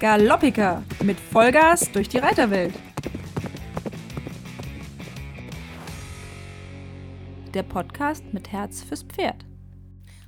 [0.00, 2.72] Galoppika mit Vollgas durch die Reiterwelt.
[7.52, 9.44] Der Podcast mit Herz fürs Pferd.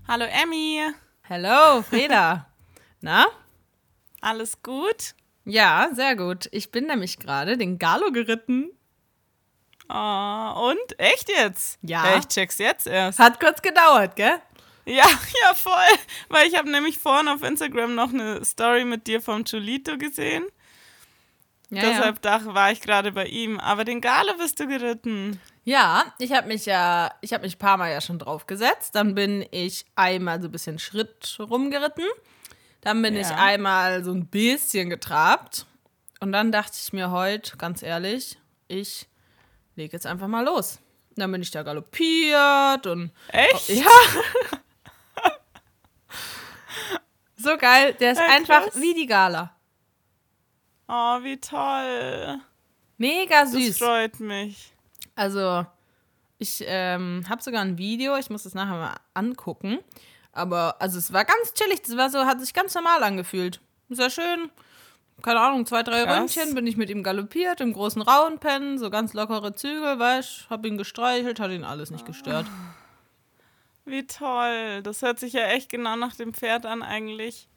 [0.06, 0.82] Hallo Emmy,
[1.27, 2.53] Hallo, Freda.
[3.00, 3.24] Na?
[4.21, 5.14] alles gut?
[5.46, 6.50] Ja, sehr gut.
[6.52, 8.70] Ich bin nämlich gerade den Galo geritten.
[9.88, 10.98] Oh, und?
[11.00, 11.78] Echt jetzt?
[11.80, 12.10] Ja.
[12.10, 13.18] Ja, ich check's jetzt erst.
[13.18, 14.38] Hat kurz gedauert, gell?
[14.85, 15.04] Ja,
[15.42, 15.99] ja, voll.
[16.28, 20.45] Weil ich habe nämlich vorhin auf Instagram noch eine Story mit dir vom Julito gesehen.
[21.70, 23.58] Ja, Deshalb dach, war ich gerade bei ihm.
[23.58, 25.41] Aber den Galo bist du geritten.
[25.64, 26.05] ja.
[26.05, 28.95] ja ich habe mich ja, ich habe mich ein paar Mal ja schon drauf gesetzt.
[28.95, 32.05] Dann bin ich einmal so ein bisschen Schritt rumgeritten.
[32.83, 33.36] Dann bin ich Ja.
[33.36, 35.64] einmal so ein bisschen getrabt.
[36.20, 38.36] Und dann dachte ich mir heute, ganz ehrlich,
[38.69, 39.08] ich
[39.77, 40.78] lege jetzt einfach mal los.
[41.16, 43.69] Dann bin ich da galoppiert und Echt?
[43.70, 43.86] Ja.
[47.42, 47.95] so geil.
[47.95, 48.80] Der ist Ja, einfach krass.
[48.80, 49.55] wie die Gala.
[50.89, 52.41] Oh, wie toll.
[52.98, 53.78] Mega Das süß.
[53.78, 54.72] freut mich.
[55.14, 55.66] Also,
[56.39, 58.16] ich ähm, habe sogar ein Video.
[58.16, 59.78] Ich muss das nachher mal angucken.
[60.33, 61.83] Aber, also, es war ganz chillig.
[61.83, 63.61] Das war so, hat sich ganz normal angefühlt.
[63.91, 64.50] Sehr schön.
[65.22, 66.19] Keine Ahnung, zwei, drei Krass.
[66.19, 70.66] Ründchen bin ich mit ihm galoppiert, im großen Rauenpen, so ganz lockere Züge, weißt hab
[70.66, 72.47] ihn gestreichelt, hat ihn alles nicht gestört.
[73.84, 74.83] Wie toll.
[74.83, 77.48] Das hört sich ja echt genau nach dem Pferd an eigentlich.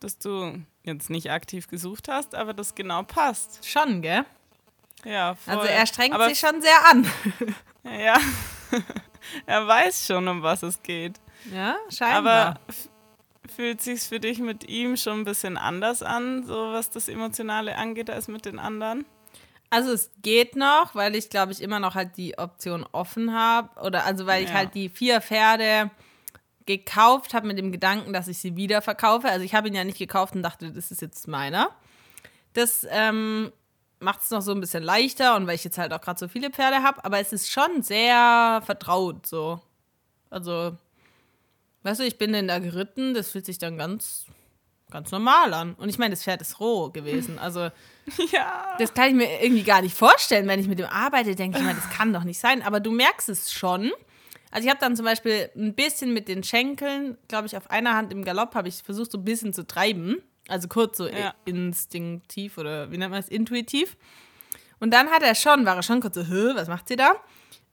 [0.00, 3.66] Dass du jetzt nicht aktiv gesucht hast, aber das genau passt.
[3.66, 4.24] Schon, gell?
[5.04, 5.54] Ja, voll.
[5.54, 7.06] Also, er strengt aber sich schon sehr an.
[7.82, 8.18] Ja,
[9.46, 11.18] er weiß schon, um was es geht.
[11.50, 12.46] Ja, scheinbar.
[12.46, 12.60] Aber
[13.48, 17.76] fühlt sich's für dich mit ihm schon ein bisschen anders an, so was das Emotionale
[17.76, 19.06] angeht, als mit den anderen?
[19.70, 23.80] Also es geht noch, weil ich glaube ich immer noch halt die Option offen habe
[23.80, 24.56] oder also weil ich Ja.
[24.56, 25.90] halt die vier Pferde
[26.66, 29.28] gekauft habe mit dem Gedanken, dass ich sie wieder verkaufe.
[29.28, 31.70] Also ich habe ihn ja nicht gekauft und dachte, das ist jetzt meiner.
[32.52, 33.52] Das ähm,
[34.00, 36.26] macht es noch so ein bisschen leichter und weil ich jetzt halt auch gerade so
[36.28, 39.60] viele Pferde habe, aber es ist schon sehr vertraut so.
[40.30, 40.76] Also,
[41.82, 44.26] weißt du, ich bin denn da geritten, das fühlt sich dann ganz,
[44.90, 45.74] ganz normal an.
[45.74, 47.38] Und ich meine, das Pferd ist roh gewesen.
[47.38, 47.70] Also
[48.32, 48.76] Ja.
[48.78, 51.64] das kann ich mir irgendwie gar nicht vorstellen, wenn ich mit dem arbeite, denke ich
[51.64, 52.62] mal, das kann doch nicht sein.
[52.62, 53.92] Aber du merkst es schon.
[54.50, 57.94] Also ich habe dann zum Beispiel ein bisschen mit den Schenkeln, glaube ich, auf einer
[57.94, 60.16] Hand im Galopp habe ich versucht, so ein bisschen zu treiben.
[60.48, 61.34] Also kurz so Ja.
[61.44, 63.96] instinktiv oder wie nennt man es, intuitiv.
[64.80, 67.12] Und dann hat er schon, war er schon kurz so, was macht sie da?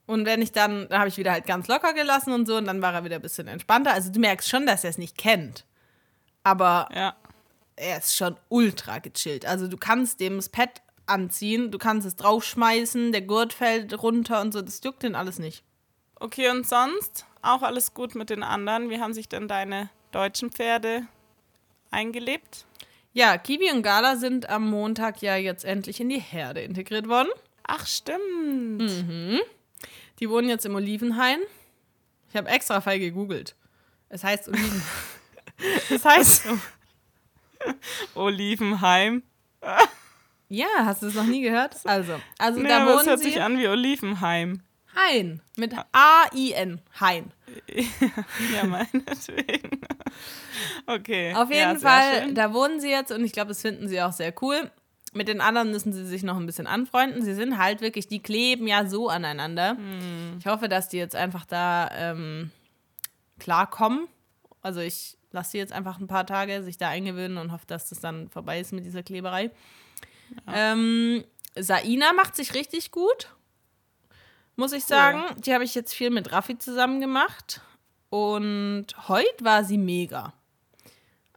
[0.06, 2.66] Und wenn ich dann, dann habe ich wieder halt ganz locker gelassen und so und
[2.66, 3.92] dann war er wieder ein bisschen entspannter.
[3.92, 5.64] Also du merkst schon, dass er es nicht kennt.
[6.48, 7.14] Aber Ja.
[7.76, 9.44] er ist schon ultra gechillt.
[9.46, 14.40] Also du kannst dem das Pad anziehen, du kannst es draufschmeißen, der Gurt fällt runter
[14.40, 15.62] und so, das juckt den alles nicht.
[16.20, 18.90] Okay, und sonst auch alles gut mit den anderen?
[18.90, 21.06] Wie haben sich denn deine deutschen Pferde
[21.90, 22.66] eingelebt?
[23.12, 27.28] Ja, Kiwi und Gala sind am Montag ja jetzt endlich in die Herde integriert worden.
[27.66, 28.82] Ach, stimmt.
[28.90, 29.40] Hm.
[30.18, 31.38] Die wohnen jetzt im Olivenhain.
[32.30, 33.54] Ich habe extra feil gegoogelt.
[34.08, 34.82] Es heißt Oliven.
[35.90, 36.44] Es heißt.
[38.14, 39.22] Olivenheim.
[40.48, 41.76] Ja, hast du es noch nie gehört?
[41.84, 43.30] Also, also Nee, da wohnen hört sie.
[43.30, 44.62] sich an wie Olivenheim.
[44.94, 45.42] Hain.
[45.56, 46.80] Mit A-I-N.
[47.00, 47.32] Hain.
[48.54, 49.80] Ja, meinetwegen.
[50.86, 51.34] Okay.
[51.34, 54.00] Auf ja, jeden sehr Fall, da wohnen sie jetzt und ich glaube, das finden sie
[54.02, 54.70] auch sehr cool.
[55.12, 57.24] Mit den anderen müssen sie sich noch ein bisschen anfreunden.
[57.24, 59.70] Sie sind halt wirklich, die kleben ja so aneinander.
[59.76, 60.36] Hm.
[60.38, 62.50] Ich hoffe, dass die jetzt einfach da ähm,
[63.38, 64.06] klarkommen.
[64.62, 67.88] Also ich lasse sie jetzt einfach ein paar Tage sich da eingewöhnen und hoffe, dass
[67.88, 69.50] das dann vorbei ist mit dieser Kleberei.
[70.46, 71.24] Ähm,
[71.56, 73.34] Saina macht sich richtig gut,
[74.56, 75.22] muss ich sagen.
[75.40, 77.60] Die habe ich jetzt viel mit Raffi zusammen gemacht.
[78.10, 80.32] Und heute war sie mega.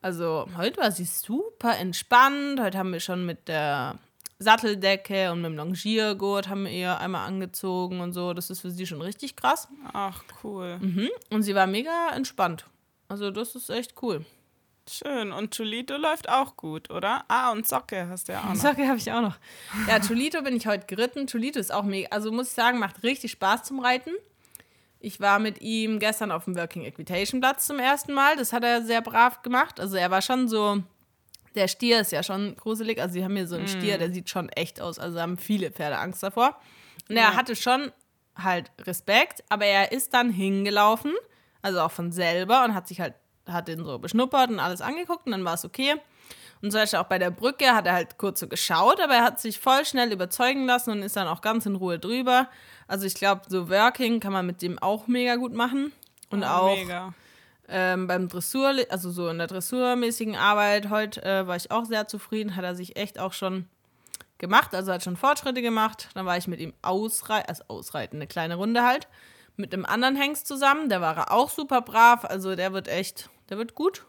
[0.02, 2.60] Also heute war sie super entspannt.
[2.60, 4.00] Heute haben wir schon mit der
[4.40, 8.34] Satteldecke und mit dem Longiergurt haben wir ihr einmal angezogen und so.
[8.34, 9.68] Das ist für sie schon richtig krass.
[9.94, 10.80] Ach, cool.
[10.80, 11.10] Mhm.
[11.30, 12.66] Und sie war mega entspannt.
[13.12, 14.26] Also das ist echt cool.
[14.90, 15.32] Schön.
[15.34, 17.24] Und Julito läuft auch gut, oder?
[17.28, 18.56] Ah, und Socke hast du ja auch noch.
[18.56, 19.36] Socke habe ich auch noch.
[19.88, 21.28] Ja, Tulito bin ich heute geritten.
[21.28, 24.12] Tulito ist auch mega, also muss ich sagen, macht richtig Spaß zum Reiten.
[25.00, 28.38] Ich war mit ihm gestern auf dem Working Equitation Platz zum ersten Mal.
[28.38, 29.80] Das hat er sehr brav gemacht.
[29.80, 30.82] Also er war schon so,
[31.56, 33.02] der Stier ist ja schon gruselig.
[33.02, 35.00] Also sie haben hier so einen Stier, der sieht schon echt aus.
[35.00, 36.56] Also haben viele Pferde Angst davor.
[37.10, 37.36] Und er Ja.
[37.36, 37.92] hatte schon
[38.36, 41.14] halt Respekt, aber er ist dann hingelaufen,
[41.62, 43.14] also auch von selber und hat sich halt,
[43.48, 45.96] hat den so beschnuppert und alles angeguckt und dann war es okay.
[46.62, 49.24] Und zum Beispiel auch bei der Brücke hat er halt kurz so geschaut, aber er
[49.24, 52.48] hat sich voll schnell überzeugen lassen und ist dann auch ganz in Ruhe drüber.
[52.88, 55.92] Also ich glaube, so Working kann man mit dem auch mega gut machen.
[56.30, 56.78] Und Oh, auch.
[57.68, 62.08] Ähm, beim Dressur, also so in der dressurmäßigen Arbeit, heute äh, war ich auch sehr
[62.08, 63.68] zufrieden, hat er sich echt auch schon
[64.40, 66.10] gemacht, also hat schon Fortschritte gemacht.
[66.14, 69.08] Dann war ich mit ihm ausreiten, also ausreiten, eine kleine Runde halt,
[69.56, 70.90] mit einem anderen Hengst zusammen.
[70.90, 74.06] Der war auch super brav, also der wird echt, der wird gut.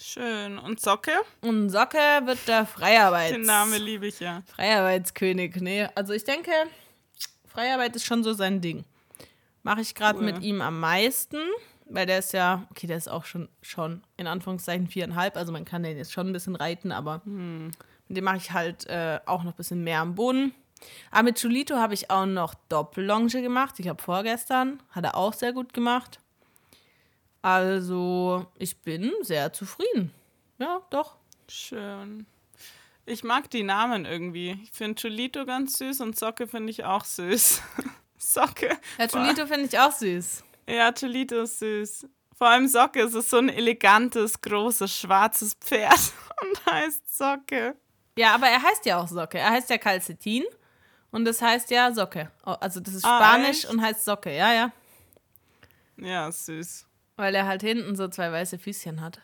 [0.00, 0.58] Schön.
[0.58, 1.12] Und Socke?
[1.42, 3.32] Und Socke wird der Freiarbeits...
[3.32, 4.42] Den Namen liebe ich ja.
[4.46, 5.86] Freiarbeitskönig, nee.
[5.94, 6.50] Also ich denke,
[7.46, 8.84] Freiarbeit ist schon so sein Ding.
[9.62, 10.24] Mache ich gerade Cool.
[10.24, 11.36] mit ihm am meisten,
[11.84, 15.66] weil der ist ja, okay, der ist auch schon, schon in Anführungszeichen viereinhalb, also man
[15.66, 19.42] kann den jetzt schon ein bisschen reiten, aber mit dem mache ich halt äh, auch
[19.42, 20.54] noch ein bisschen mehr am Boden.
[21.10, 23.78] Aber mit Julito habe ich auch noch Doppellonge gemacht.
[23.78, 26.20] Ich habe vorgestern, hat er auch sehr gut gemacht.
[27.42, 30.12] Also, ich bin sehr zufrieden.
[30.58, 31.16] Ja, doch.
[31.48, 32.26] Schön.
[33.06, 34.60] Ich mag die Namen irgendwie.
[34.62, 37.62] Ich finde Julito ganz süß und Socke finde ich auch süß.
[38.18, 38.78] Socke.
[38.98, 40.44] Ja, Julito finde ich auch süß.
[40.68, 42.06] Ja, Julito ist süß.
[42.36, 46.12] Vor allem Socke ist es so ein elegantes, großes, schwarzes Pferd
[46.42, 47.74] und heißt Socke.
[48.16, 49.38] Ja, aber er heißt ja auch Socke.
[49.38, 50.44] Er heißt ja Calcetin
[51.12, 52.30] und das heißt ja Socke.
[52.46, 53.70] Oh, Also das ist Ah, Spanisch echt?
[53.70, 54.72] und heißt Socke, ja, ja.
[55.96, 56.86] Ja, süß.
[57.16, 59.20] Weil er halt hinten so zwei weiße Füßchen hat.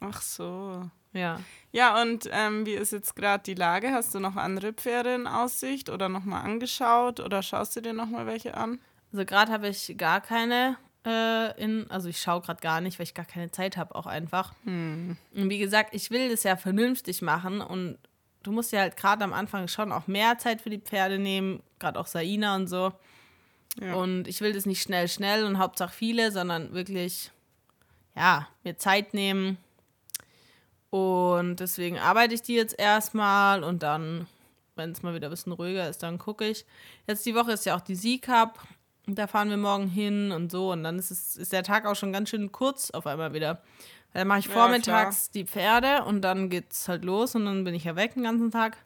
[0.00, 0.88] Ach so.
[1.12, 1.40] Ja.
[1.72, 3.90] Ja, und ähm, wie ist jetzt gerade die Lage?
[3.92, 8.26] Hast du noch andere Pferde in Aussicht oder nochmal angeschaut oder schaust du dir nochmal
[8.26, 8.78] welche an?
[9.12, 10.76] Also gerade habe ich gar keine
[11.06, 14.06] äh, in, also ich schaue gerade gar nicht, weil ich gar keine Zeit habe, auch
[14.06, 14.52] einfach.
[14.64, 15.16] Hm.
[15.34, 17.98] Und wie gesagt, ich will das ja vernünftig machen und
[18.42, 21.62] du musst ja halt gerade am Anfang schon auch mehr Zeit für die Pferde nehmen,
[21.78, 22.92] gerade auch Saina und so.
[23.80, 23.94] Ja.
[23.94, 27.30] Und ich will das nicht schnell, schnell und Hauptsache viele, sondern wirklich,
[28.16, 29.58] ja, mir Zeit nehmen.
[30.90, 34.26] Und deswegen arbeite ich die jetzt erstmal und dann,
[34.74, 36.64] wenn es mal wieder ein bisschen ruhiger ist, dann gucke ich.
[37.06, 38.58] Jetzt die Woche ist ja auch die Sea-Cup.
[39.06, 40.72] Und Da fahren wir morgen hin und so.
[40.72, 43.62] Und dann ist, es, ist der Tag auch schon ganz schön kurz auf einmal wieder.
[44.14, 47.74] Dann mache ich Ja, vormittags die Pferde und dann geht's halt los und dann bin
[47.74, 48.76] ich ja weg den ganzen Tag.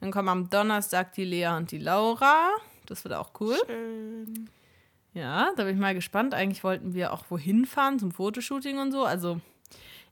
[0.00, 2.50] Dann kommen am Donnerstag die Lea und die Laura.
[2.86, 3.56] Das wird auch cool.
[3.66, 4.50] Schön.
[5.14, 6.34] Ja, da bin ich mal gespannt.
[6.34, 9.04] Eigentlich wollten wir auch wohin fahren zum Fotoshooting und so.
[9.04, 9.40] Also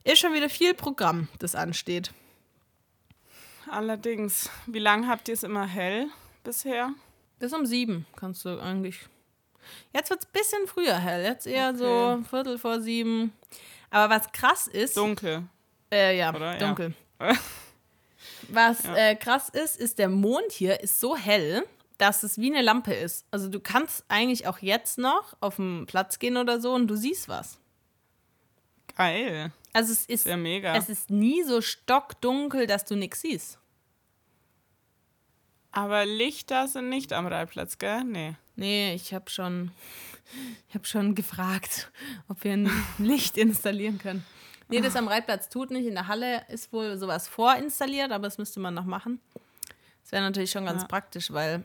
[0.03, 2.13] ist schon wieder viel Programm, das ansteht.
[3.69, 6.07] Allerdings, wie lange habt ihr es immer hell
[6.43, 6.93] bisher?
[7.39, 8.99] Bis um sieben kannst du eigentlich.
[9.93, 11.23] Jetzt wird es ein bisschen früher hell.
[11.23, 11.77] Jetzt eher Okay.
[11.77, 13.33] so Viertel vor sieben.
[13.91, 14.97] Aber was krass ist.
[14.97, 15.43] Dunkel.
[15.91, 16.53] Äh, ja, Oder?
[16.53, 16.57] Ja.
[16.57, 16.95] dunkel.
[18.49, 21.63] Was äh, krass ist, ist, der Mond hier ist so hell,
[21.97, 23.25] dass es wie eine Lampe ist.
[23.31, 26.95] Also du kannst eigentlich auch jetzt noch auf den Platz gehen oder so und du
[26.95, 27.59] siehst was.
[28.95, 29.51] Geil.
[29.73, 30.75] Also es ist, Sehr mega.
[30.75, 33.57] es ist nie so stockdunkel, dass du nichts siehst.
[35.71, 38.03] Aber Lichter sind nicht am Reitplatz, gell?
[38.03, 38.35] Nee.
[38.55, 39.71] Nee, ich habe schon,
[40.69, 41.91] ich habe schon gefragt,
[42.27, 44.25] ob wir ein Licht installieren können.
[44.69, 45.85] Nee, das am Reitplatz tut nicht.
[45.85, 49.19] In der Halle ist wohl sowas vorinstalliert, aber das müsste man noch machen.
[50.03, 50.87] Das wäre natürlich schon ganz Ja.
[50.87, 51.63] praktisch, weil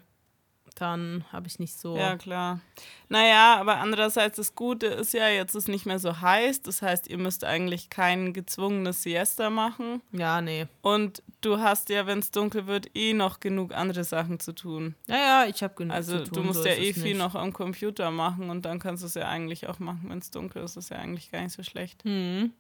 [0.81, 1.97] dann habe ich nicht so.
[1.97, 2.61] Ja, klar.
[3.09, 6.63] Naja, aber andererseits das Gute ist ja, jetzt ist nicht mehr so heiß.
[6.63, 10.03] Das heißt, ihr müsst eigentlich kein gezwungenes Siesta machen.
[10.13, 10.67] Ja, nee.
[10.83, 14.95] Und du hast ja, wenn es dunkel wird, eh noch genug andere Sachen zu tun.
[15.07, 16.35] Ja, ja, ich habe genug Also zu tun.
[16.35, 17.19] du musst so ja eh viel nicht.
[17.19, 20.31] noch am Computer machen und dann kannst du es ja eigentlich auch machen, wenn es
[20.31, 20.77] dunkel ist.
[20.77, 22.05] Das ist ja eigentlich gar nicht so schlecht.
[22.05, 22.53] Hm.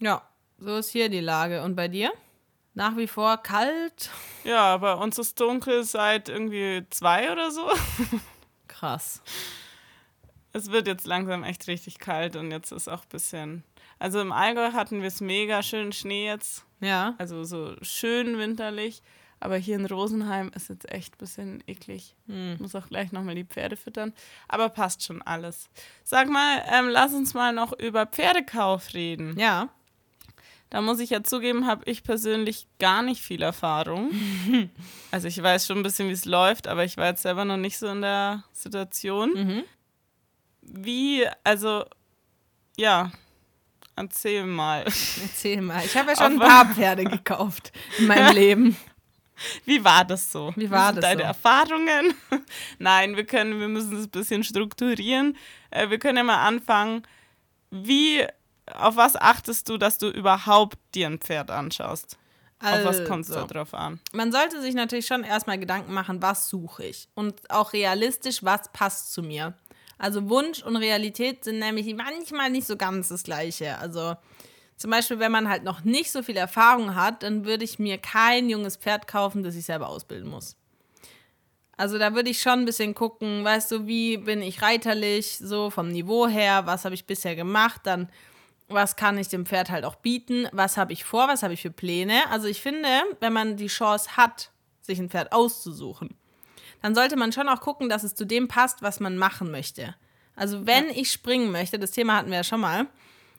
[0.00, 0.22] Ja,
[0.58, 1.62] so ist hier die Lage.
[1.62, 2.12] Und bei dir?
[2.78, 4.08] Nach wie vor kalt?
[4.44, 7.68] Ja, bei uns ist dunkel seit irgendwie zwei oder so.
[8.68, 9.20] Krass.
[10.52, 13.64] Es wird jetzt langsam echt richtig kalt und jetzt ist auch ein bisschen.
[13.98, 16.66] Also im Allgäu hatten wir es mega schön Schnee jetzt.
[16.78, 17.16] Ja.
[17.18, 19.02] Also so schön winterlich.
[19.40, 22.14] Aber hier in Rosenheim ist jetzt echt ein bisschen eklig.
[22.28, 22.58] Hm.
[22.60, 24.12] Muss auch gleich nochmal die Pferde füttern.
[24.46, 25.68] Aber passt schon alles.
[26.04, 29.36] Sag mal, ähm, lass uns mal noch über Pferdekauf reden.
[29.36, 29.68] Ja.
[30.70, 34.10] Da muss ich ja zugeben, habe ich persönlich gar nicht viel Erfahrung.
[35.10, 37.56] also ich weiß schon ein bisschen, wie es läuft, aber ich war jetzt selber noch
[37.56, 39.32] nicht so in der Situation.
[39.32, 39.62] Mhm.
[40.60, 41.84] Wie, also,
[42.76, 43.10] ja,
[43.96, 44.82] erzähl mal.
[45.22, 45.82] Erzähl mal.
[45.84, 48.76] Ich habe ja schon ein Auf- paar Pferde gekauft in meinem Leben.
[49.64, 50.52] Wie war das so?
[50.56, 51.26] Wie war das deine so?
[51.28, 52.12] Erfahrungen?
[52.78, 55.36] Nein, wir können, wir müssen das ein bisschen strukturieren.
[55.70, 57.02] Äh, wir können ja mal anfangen.
[57.70, 58.26] Wie,
[58.74, 62.16] auf was achtest du, dass du überhaupt dir ein Pferd anschaust?
[62.60, 64.00] Auf was kommt es da Also, drauf an?
[64.12, 67.08] Man sollte sich natürlich schon erstmal Gedanken machen, was suche ich?
[67.14, 69.54] Und auch realistisch, was passt zu mir?
[69.96, 73.78] Also Wunsch und Realität sind nämlich manchmal nicht so ganz das Gleiche.
[73.78, 74.16] Also
[74.76, 77.98] zum Beispiel, wenn man halt noch nicht so viel Erfahrung hat, dann würde ich mir
[77.98, 80.56] kein junges Pferd kaufen, das ich selber ausbilden muss.
[81.76, 85.70] Also da würde ich schon ein bisschen gucken, weißt du, wie bin ich reiterlich, so
[85.70, 88.08] vom Niveau her, was habe ich bisher gemacht, dann
[88.68, 91.62] was kann ich dem Pferd halt auch bieten, was habe ich vor, was habe ich
[91.62, 92.28] für Pläne.
[92.30, 92.88] Also ich finde,
[93.20, 94.50] wenn man die Chance hat,
[94.82, 96.16] sich ein Pferd auszusuchen,
[96.82, 99.94] dann sollte man schon auch gucken, dass es zu dem passt, was man machen möchte.
[100.36, 100.96] Also wenn ja.
[100.96, 102.86] ich springen möchte, das Thema hatten wir ja schon mal,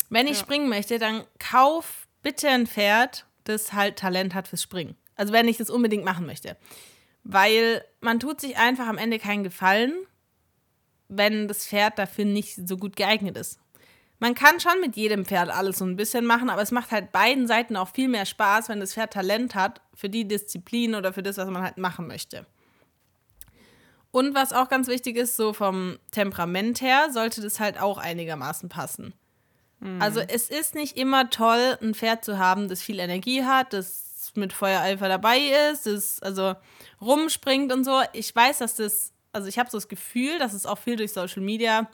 [0.09, 0.43] wenn ich ja.
[0.43, 4.95] springen möchte, dann kauf bitte ein Pferd, das halt Talent hat fürs Springen.
[5.15, 6.57] Also wenn ich das unbedingt machen möchte.
[7.23, 9.93] Weil man tut sich einfach am Ende keinen Gefallen,
[11.07, 13.59] wenn das Pferd dafür nicht so gut geeignet ist.
[14.19, 17.13] Man kann schon mit jedem Pferd alles so ein bisschen machen, aber es macht halt
[17.13, 21.13] beiden Seiten auch viel mehr Spaß, wenn das Pferd Talent hat für die Disziplin oder
[21.13, 22.45] für das, was man halt machen möchte.
[24.11, 28.67] Und was auch ganz wichtig ist, so vom Temperament her, sollte das halt auch einigermaßen
[28.67, 29.13] passen.
[29.79, 30.01] Mhm.
[30.01, 34.31] Also es ist nicht immer toll, ein Pferd zu haben, das viel Energie hat, das
[34.35, 35.39] mit Feuereifer dabei
[35.71, 36.55] ist, das also
[37.01, 38.01] rumspringt und so.
[38.13, 41.13] Ich weiß, dass das, also ich habe so das Gefühl, dass es auch viel durch
[41.13, 41.89] Social Media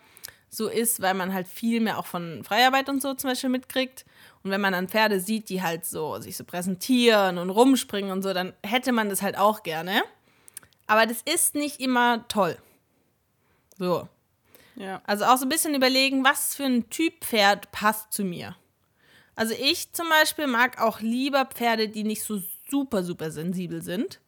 [0.55, 4.05] so ist, weil man halt viel mehr auch von Freiarbeit und so zum Beispiel mitkriegt.
[4.43, 8.21] Und wenn man dann Pferde sieht, die halt so sich so präsentieren und rumspringen und
[8.21, 10.03] so, dann hätte man das halt auch gerne.
[10.87, 12.57] Aber das ist nicht immer toll.
[13.77, 14.07] So.
[14.75, 15.01] Ja.
[15.05, 18.55] Also auch so ein bisschen überlegen, was für ein Typ Pferd passt zu mir.
[19.35, 24.19] Also ich zum Beispiel mag auch lieber Pferde, die nicht so super, super sensibel sind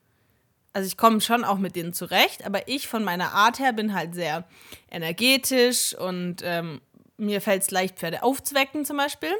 [0.77, 3.95] also ich komme schon auch mit denen zurecht, aber ich von meiner Art her bin
[3.95, 4.47] halt sehr
[4.91, 6.81] energetisch und ähm,
[7.17, 9.31] mir fällt es leicht, Pferde aufzuwecken zum Beispiel.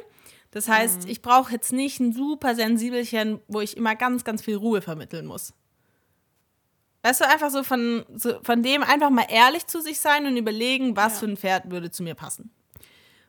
[0.50, 1.10] Das heißt, mhm.
[1.10, 5.26] ich brauche jetzt nicht ein super Sensibelchen, wo ich immer ganz, ganz viel Ruhe vermitteln
[5.26, 5.54] muss.
[7.04, 10.36] Weißt du, einfach so von, so von dem einfach mal ehrlich zu sich sein und
[10.36, 11.18] überlegen, was ja.
[11.20, 12.50] für ein Pferd würde zu mir passen.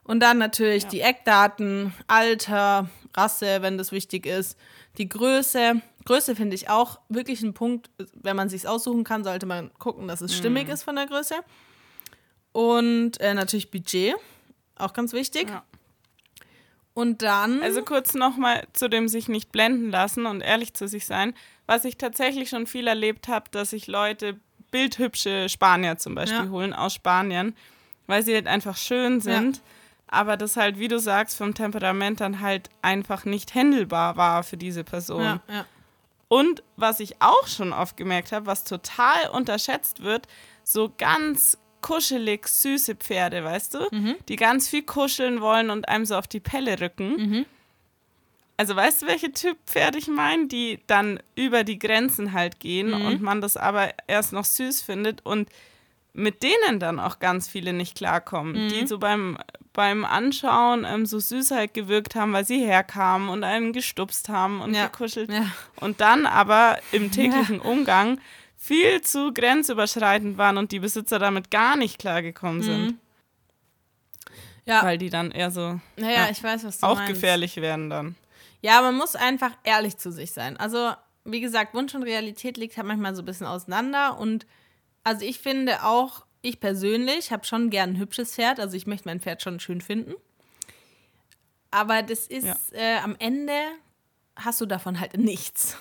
[0.10, 0.90] Und dann natürlich ja.
[0.90, 4.58] die Eckdaten, Alter, Rasse, wenn das wichtig ist,
[4.98, 5.84] die Größe.
[6.06, 10.08] Größe finde ich auch wirklich ein Punkt, wenn man sich aussuchen kann, sollte man gucken,
[10.08, 10.74] dass es stimmig mhm.
[10.74, 11.36] ist von der Größe.
[12.54, 14.16] Und äh, natürlich Budget,
[14.80, 15.48] auch ganz wichtig.
[15.48, 15.64] Ja.
[16.96, 17.62] Und dann.
[17.62, 21.36] Also kurz nochmal zu dem sich nicht blenden lassen und ehrlich zu sich sein.
[21.68, 24.40] Was ich tatsächlich schon viel erlebt habe, dass sich Leute
[24.72, 26.50] bildhübsche Spanier zum Beispiel ja.
[26.50, 27.56] holen aus Spanien,
[28.08, 29.58] weil sie halt einfach schön sind.
[29.58, 29.64] Ja
[30.10, 34.58] aber das halt, wie du sagst, vom Temperament dann halt einfach nicht händelbar war für
[34.58, 35.24] diese Person.
[35.24, 35.66] Ja, ja.
[36.28, 40.28] Und was ich auch schon oft gemerkt habe, was total unterschätzt wird,
[40.64, 44.16] so ganz kuschelig süße Pferde, weißt du, mhm.
[44.28, 47.16] die ganz viel kuscheln wollen und einem so auf die Pelle rücken.
[47.16, 47.46] Mhm.
[48.58, 52.90] Also weißt du, welche Typ Pferde ich meine, die dann über die Grenzen halt gehen
[52.90, 53.06] mhm.
[53.06, 55.50] und man das aber erst noch süß findet und
[56.14, 58.70] mit denen dann auch ganz viele nicht klarkommen, mhm.
[58.70, 59.38] die so beim,
[59.74, 64.62] beim Anschauen ähm, so süß halt gewirkt haben, weil sie herkamen und einen gestupst haben
[64.62, 64.88] und ja.
[64.88, 65.32] gekuschelt.
[65.32, 65.46] Ja.
[65.80, 67.70] Und dann aber im täglichen ja.
[67.70, 68.20] Umgang
[68.58, 72.86] viel zu grenzüberschreitend waren und die Besitzer damit gar nicht klargekommen sind.
[72.86, 73.00] Mhm.
[74.66, 74.84] Ja.
[74.84, 77.14] Weil die dann eher so naja, ich weiß, was du auch meinst.
[77.14, 78.16] gefährlich werden dann.
[78.62, 80.58] Ja, man muss einfach ehrlich zu sich sein.
[80.58, 80.92] Also,
[81.24, 84.46] wie gesagt, Wunsch und Realität liegt halt manchmal so ein bisschen auseinander und
[85.04, 88.60] also ich finde auch, ich persönlich habe schon gern ein hübsches Pferd.
[88.60, 90.14] Also ich möchte mein Pferd schon schön finden.
[91.72, 92.56] Aber das ist ja.
[92.72, 93.54] äh, am Ende
[94.36, 95.78] hast du davon halt nichts.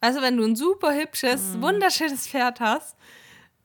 [0.00, 1.62] Also wenn du ein super hübsches, mhm.
[1.62, 2.96] wunderschönes Pferd hast,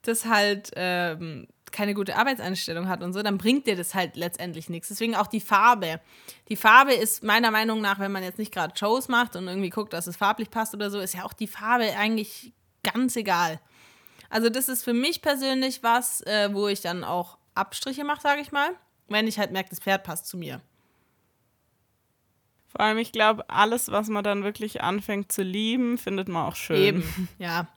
[0.04, 4.70] das halt ähm, keine gute Arbeitseinstellung hat und so, dann bringt dir das halt letztendlich
[4.70, 4.88] nichts.
[4.88, 6.00] Deswegen auch die Farbe.
[6.50, 9.70] Die Farbe ist meiner Meinung nach, wenn man jetzt nicht gerade Shows macht und irgendwie
[9.70, 12.54] guckt, dass es farblich passt oder so, ist ja auch die Farbe eigentlich
[12.84, 13.60] ganz egal.
[14.34, 18.42] Also das ist für mich persönlich was, äh, wo ich dann auch Abstriche mache, sage
[18.42, 18.72] ich mal,
[19.08, 20.60] wenn ich halt merke, das Pferd passt zu mir.
[22.66, 26.56] Vor allem, ich glaube, alles, was man dann wirklich anfängt zu lieben, findet man auch
[26.56, 26.82] schön.
[26.82, 27.68] Eben, ja.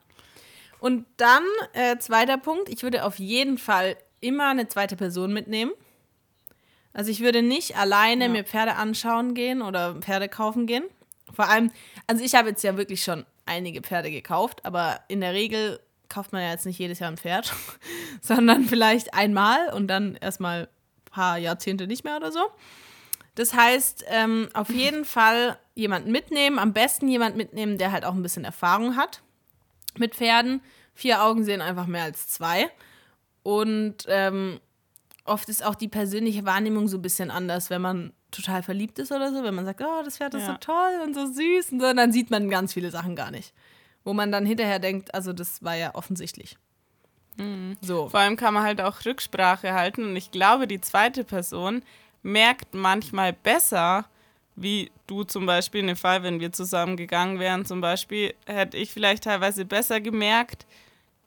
[0.79, 5.73] Und dann, äh, zweiter Punkt, ich würde auf jeden Fall immer eine zweite Person mitnehmen.
[6.91, 8.31] Also ich würde nicht alleine ja.
[8.31, 10.85] mir Pferde anschauen gehen oder Pferde kaufen gehen.
[11.31, 11.69] Vor allem,
[12.07, 16.31] also ich habe jetzt ja wirklich schon einige Pferde gekauft, aber in der Regel kauft
[16.31, 17.53] man ja jetzt nicht jedes Jahr ein Pferd,
[18.21, 22.39] sondern vielleicht einmal und dann erstmal ein paar Jahrzehnte nicht mehr oder so.
[23.35, 28.15] Das heißt, ähm, auf jeden Fall jemanden mitnehmen, am besten jemanden mitnehmen, der halt auch
[28.15, 29.21] ein bisschen Erfahrung hat
[29.97, 30.61] mit Pferden.
[30.95, 32.71] Vier Augen sehen einfach mehr als zwei.
[33.43, 34.59] Und ähm,
[35.23, 39.11] oft ist auch die persönliche Wahrnehmung so ein bisschen anders, wenn man total verliebt ist
[39.11, 40.53] oder so, wenn man sagt, oh, das Pferd ist ja.
[40.53, 43.29] so toll und so süß und so, und dann sieht man ganz viele Sachen gar
[43.31, 43.53] nicht
[44.07, 46.55] wo man dann hinterher denkt, also das war ja offensichtlich.
[47.35, 47.75] Mhm.
[47.81, 48.07] So.
[48.07, 51.83] Vor allem kann man halt auch Rücksprache halten und ich glaube, die zweite Person
[52.23, 54.05] merkt manchmal besser,
[54.55, 58.77] wie du zum Beispiel in dem Fall, wenn wir zusammen gegangen wären, zum Beispiel, hätte
[58.77, 60.65] ich vielleicht teilweise besser gemerkt,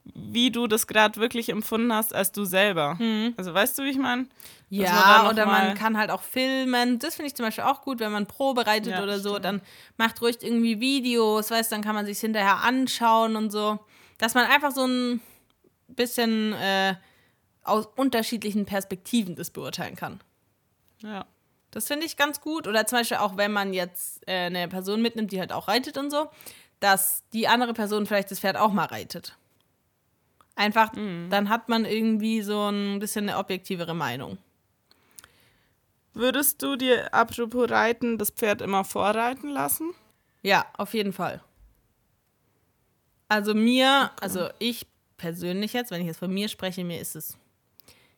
[0.04, 2.98] wie du das gerade wirklich empfunden hast als du selber.
[3.36, 4.26] Also weißt du, wie ich meine?
[4.68, 6.98] Ja, oder man kann halt auch filmen.
[6.98, 9.30] Das finde ich zum Beispiel auch gut, wenn man vorbereitet Ja, oder so.
[9.30, 9.44] stimmt.
[9.44, 9.62] Dann
[9.96, 13.78] macht ruhig irgendwie Videos, weißt dann kann man sich hinterher anschauen und so.
[14.18, 15.20] Dass man einfach so ein
[15.88, 16.94] bisschen äh,
[17.64, 20.20] aus unterschiedlichen Perspektiven das beurteilen kann.
[21.02, 21.26] Ja.
[21.72, 22.66] Das finde ich ganz gut.
[22.66, 25.98] Oder zum Beispiel auch, wenn man jetzt äh, eine Person mitnimmt, die halt auch reitet
[25.98, 26.28] und so,
[26.80, 29.36] dass die andere Person vielleicht das Pferd auch mal reitet.
[30.60, 34.36] Einfach, dann hat man irgendwie so ein bisschen eine objektivere Meinung.
[36.12, 39.94] Würdest du dir, apropos Reiten, das Pferd immer vorreiten lassen?
[40.42, 41.42] Ja, auf jeden Fall.
[43.28, 44.86] Also mir, also ich
[45.16, 47.38] persönlich jetzt, wenn ich jetzt von mir spreche, mir ist es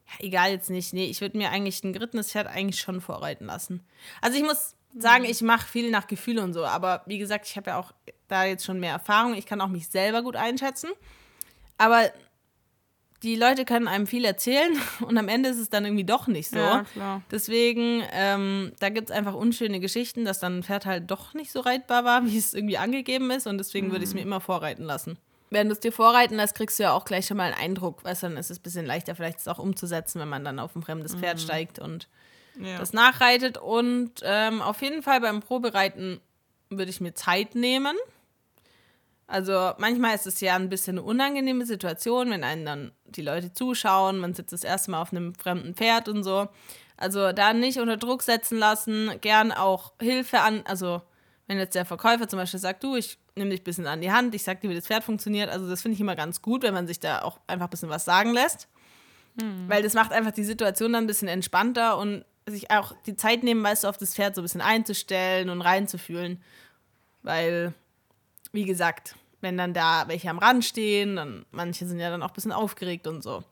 [0.08, 0.92] ja, egal jetzt nicht.
[0.92, 3.86] Nee, ich würde mir eigentlich ein gerittenes Pferd eigentlich schon vorreiten lassen.
[4.20, 7.56] Also ich muss sagen, ich mache viel nach Gefühl und so, aber wie gesagt, ich
[7.56, 7.92] habe ja auch
[8.26, 9.34] da jetzt schon mehr Erfahrung.
[9.34, 10.90] Ich kann auch mich selber gut einschätzen.
[11.78, 12.10] Aber
[13.22, 14.72] die Leute können einem viel erzählen
[15.06, 16.58] und am Ende ist es dann irgendwie doch nicht so.
[16.58, 17.22] Ja, klar.
[17.30, 21.52] Deswegen, ähm, da gibt es einfach unschöne Geschichten, dass dann ein Pferd halt doch nicht
[21.52, 23.46] so reitbar war, wie es irgendwie angegeben ist.
[23.46, 25.18] Und deswegen würde ich es mir immer vorreiten lassen.
[25.50, 28.02] Wenn du es dir vorreiten lässt, kriegst du ja auch gleich schon mal einen Eindruck.
[28.04, 30.58] Weißt du, dann ist es ein bisschen leichter, vielleicht es auch umzusetzen, wenn man dann
[30.58, 32.08] auf ein fremdes Pferd steigt und
[32.58, 32.78] Ja.
[32.78, 33.58] das nachreitet.
[33.58, 36.20] Und ähm, auf jeden Fall beim Probereiten
[36.70, 37.94] würde ich mir Zeit nehmen.
[39.32, 43.50] Also manchmal ist es ja ein bisschen eine unangenehme Situation, wenn einen dann die Leute
[43.54, 46.48] zuschauen, man sitzt das erste Mal auf einem fremden Pferd und so.
[46.98, 51.00] Also da nicht unter Druck setzen lassen, gern auch Hilfe an, also
[51.46, 54.12] wenn jetzt der Verkäufer zum Beispiel sagt, du, ich nehme dich ein bisschen an die
[54.12, 56.62] Hand, ich sag dir, wie das Pferd funktioniert, also das finde ich immer ganz gut,
[56.62, 58.68] wenn man sich da auch einfach ein bisschen was sagen lässt.
[59.66, 63.44] Weil das macht einfach die Situation dann ein bisschen entspannter und sich auch die Zeit
[63.44, 66.42] nehmen, weißt du, auf das Pferd so ein bisschen einzustellen und reinzufühlen.
[67.22, 67.72] Weil,
[68.52, 72.28] wie gesagt, wenn dann da welche am Rand stehen, dann manche sind ja dann auch
[72.28, 73.44] ein bisschen aufgeregt und so.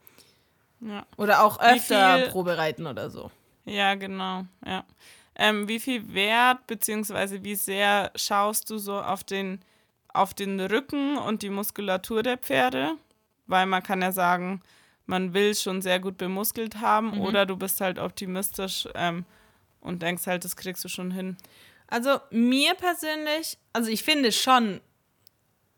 [0.80, 1.04] Ja.
[1.16, 3.30] Oder auch öfter Probereiten oder so.
[3.66, 4.85] Ja, genau, ja.
[5.37, 9.60] Ähm, wie viel Wert beziehungsweise wie sehr schaust du so auf den,
[10.08, 12.93] auf den Rücken und die Muskulatur der Pferde?
[13.47, 14.62] Weil man kann ja sagen,
[15.06, 19.25] man will schon sehr gut bemuskelt haben oder du bist halt optimistisch ähm,
[19.80, 21.36] und denkst halt, das kriegst du schon hin.
[21.88, 24.80] Also mir persönlich, also ich finde schon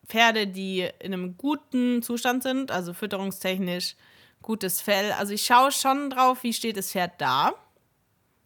[0.07, 3.97] Pferde, die in einem guten Zustand sind, also fütterungstechnisch,
[4.43, 5.13] gutes Fell.
[5.13, 7.53] Also ich schaue schon drauf, wie steht das Pferd da.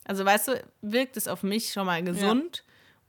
[0.04, 2.62] Also weißt du, wirkt es auf mich schon mal gesund?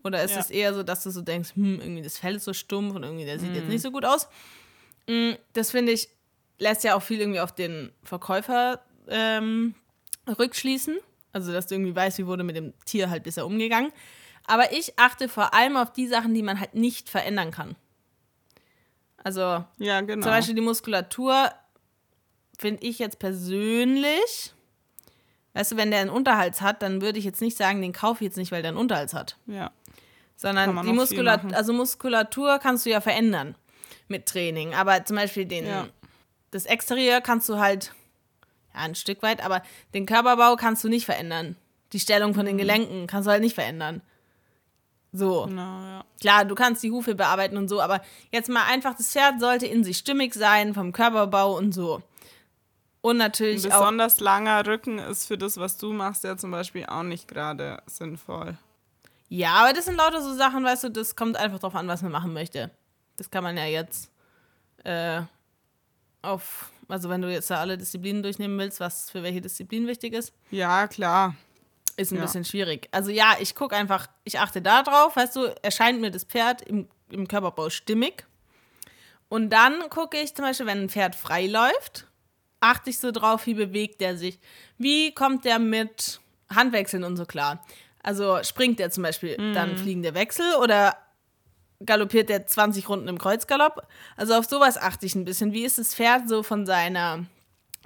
[0.04, 0.40] Oder ist Ja.
[0.40, 3.04] es eher so, dass du so denkst, hm, irgendwie das Fell ist so stumpf und
[3.04, 4.28] irgendwie der sieht jetzt nicht so gut aus?
[5.08, 6.10] Mm, Das finde ich,
[6.60, 9.76] lässt ja auch viel irgendwie auf den Verkäufer ähm,
[10.40, 10.98] rückschließen.
[11.34, 13.92] Also, dass du irgendwie weißt, wie wurde mit dem Tier halt bisher umgegangen.
[14.46, 17.76] Aber ich achte vor allem auf die Sachen, die man halt nicht verändern kann.
[19.24, 20.24] Also, Ja, genau.
[20.24, 21.52] zum Beispiel die Muskulatur
[22.58, 24.54] finde ich jetzt persönlich,
[25.54, 28.24] weißt du, wenn der einen Unterhals hat, dann würde ich jetzt nicht sagen, den kaufe
[28.24, 29.38] ich jetzt nicht, weil der einen Unterhals hat.
[29.48, 29.72] ja.
[30.40, 33.56] Sondern die Muskulatur, also Muskulatur kannst du ja verändern
[34.08, 34.76] mit Training.
[34.76, 35.88] Aber zum Beispiel den, Ja.
[36.52, 37.92] das Exterieur kannst du halt,
[38.76, 39.64] ja, ein Stück weit, aber
[39.96, 41.56] den Körperbau kannst du nicht verändern.
[41.92, 42.50] Die Stellung von Mhm.
[42.50, 44.04] den Gelenken kannst du halt nicht verändern.
[45.14, 45.46] So.
[45.46, 46.04] Genau, ja.
[46.20, 49.66] Klar, du kannst die Hufe bearbeiten und so, aber jetzt mal einfach, das Pferd sollte
[49.66, 52.02] in sich stimmig sein, vom Körperbau und so.
[53.02, 53.80] Und Ein natürlich auch.
[53.80, 57.82] besonders langer Rücken ist für das, was du machst, ja zum Beispiel auch nicht gerade
[57.86, 58.58] sinnvoll.
[59.30, 62.02] Ja, aber das sind lauter so Sachen, weißt du, das kommt einfach drauf an, was
[62.02, 62.72] man machen möchte.
[63.18, 64.10] Das kann man ja jetzt
[64.84, 65.22] äh,
[66.22, 70.14] auf, also wenn du jetzt da alle Disziplinen durchnehmen willst, was für welche Disziplin wichtig
[70.14, 71.36] ist, Ja, klar.
[71.98, 72.22] Ist ein Ja.
[72.22, 72.88] bisschen schwierig.
[72.92, 76.62] Also ja, ich gucke einfach, ich achte da drauf, weißt du, erscheint mir das Pferd
[76.62, 78.26] im, im Körperbau stimmig.
[79.30, 82.08] Und dann gucke ich zum Beispiel, wenn ein Pferd frei läuft,
[82.62, 84.40] achte ich so drauf, wie bewegt der sich.
[84.78, 86.22] Wie kommt der mit
[86.54, 87.66] Handwechseln und so klar?
[88.02, 90.96] Also springt der zum Beispiel dann fliegende Wechsel oder
[91.84, 93.86] galoppiert der 20 Runden im Kreuzgalopp?
[94.16, 95.52] Also auf sowas achte ich ein bisschen.
[95.52, 97.26] Wie ist das Pferd so von seiner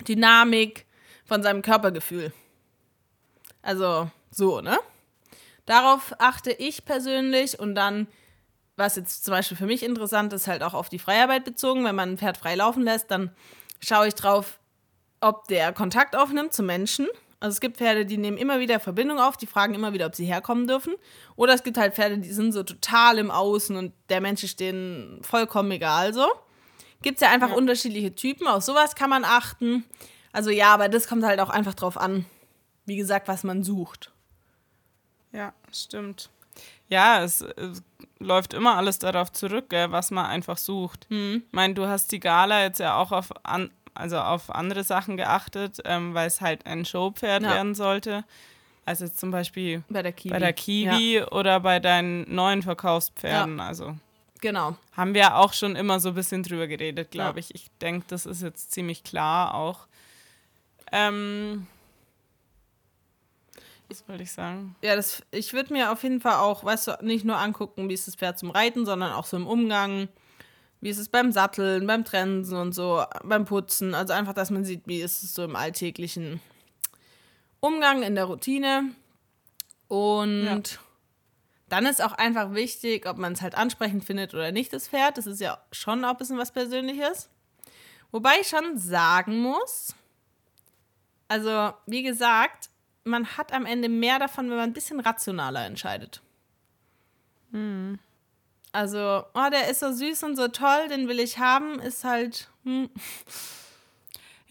[0.07, 0.85] Dynamik,
[1.25, 2.31] von seinem Körpergefühl?
[3.61, 4.79] Also so, ne?
[5.65, 8.07] Darauf achte ich persönlich und dann,
[8.75, 11.85] was jetzt zum Beispiel für mich interessant ist, halt auch auf die Freiarbeit bezogen.
[11.85, 13.31] Wenn man ein Pferd frei laufen lässt, dann
[13.79, 14.59] schaue ich drauf,
[15.19, 17.07] ob der Kontakt aufnimmt zu Menschen.
[17.39, 20.15] Also es gibt Pferde, die nehmen immer wieder Verbindung auf, die fragen immer wieder, ob
[20.15, 20.93] sie herkommen dürfen.
[21.35, 24.59] Oder es gibt halt Pferde, die sind so total im Außen und der Mensch ist
[24.59, 26.27] denen vollkommen egal so.
[27.01, 29.85] Gibt es ja einfach unterschiedliche Typen, auf sowas kann man achten.
[30.31, 32.25] Also ja, aber das kommt halt auch einfach drauf an,
[32.85, 34.11] wie gesagt, was man sucht.
[35.31, 36.29] Ja, stimmt.
[36.89, 37.81] Ja, es, es
[38.19, 41.07] läuft immer alles darauf zurück, gell, was man einfach sucht.
[41.09, 41.43] Hm.
[41.47, 45.15] Ich meine, du hast die Gala jetzt ja auch auf, an, also auf andere Sachen
[45.15, 47.49] geachtet, ähm, weil es halt ein Showpferd Ja.
[47.51, 48.25] werden sollte.
[48.83, 50.29] Also jetzt zum Beispiel Bei der Kiwi.
[50.33, 53.59] bei der Kiwi oder bei deinen neuen Verkaufspferden.
[53.59, 53.67] Ja.
[53.67, 53.95] Also
[54.41, 54.75] Genau.
[54.97, 57.45] haben wir auch schon immer so ein bisschen drüber geredet, glaube Ja.
[57.45, 57.55] ich.
[57.55, 59.87] Ich denke, das ist jetzt ziemlich klar auch.
[60.91, 61.67] Ähm,
[63.91, 64.75] was wollte ich sagen?
[64.81, 67.93] Ja, das, ich würde mir auf jeden Fall auch, weißt du, nicht nur angucken, wie
[67.93, 70.07] ist das Pferd zum Reiten, sondern auch so im Umgang.
[70.79, 73.93] Wie ist es beim Satteln, beim Trensen und so, beim Putzen.
[73.93, 76.39] Also einfach, dass man sieht, wie ist es so im alltäglichen
[77.59, 78.89] Umgang, in der Routine.
[79.87, 80.59] Und Ja.
[81.69, 85.17] dann ist auch einfach wichtig, ob man es halt ansprechend findet oder nicht, das Pferd.
[85.19, 87.29] Das ist ja schon auch ein bisschen was Persönliches.
[88.11, 89.93] Wobei ich schon sagen muss,
[91.27, 92.70] also wie gesagt,
[93.03, 96.21] man hat am Ende mehr davon, wenn man ein bisschen rationaler entscheidet.
[98.71, 102.49] Also, oh, der ist so süß und so toll, den will ich haben, ist halt,
[102.63, 102.89] hm,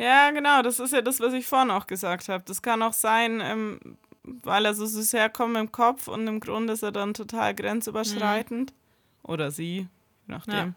[0.01, 2.43] Ja, genau, das ist ja das, was ich vorhin auch gesagt habe.
[2.47, 6.73] Das kann auch sein, ähm, weil er so süß herkommt im Kopf und im Grunde
[6.73, 8.73] ist er dann total grenzüberschreitend.
[9.23, 9.89] Oder sie, je
[10.27, 10.75] nachdem.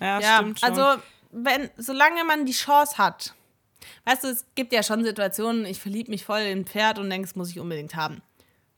[0.00, 0.68] Ja, ja, stimmt schon.
[0.70, 1.02] also
[1.32, 3.34] wenn, solange man die Chance hat,
[4.04, 7.10] weißt du, es gibt ja schon Situationen, ich verliebe mich voll in ein Pferd und
[7.10, 8.22] denke, das muss ich unbedingt haben.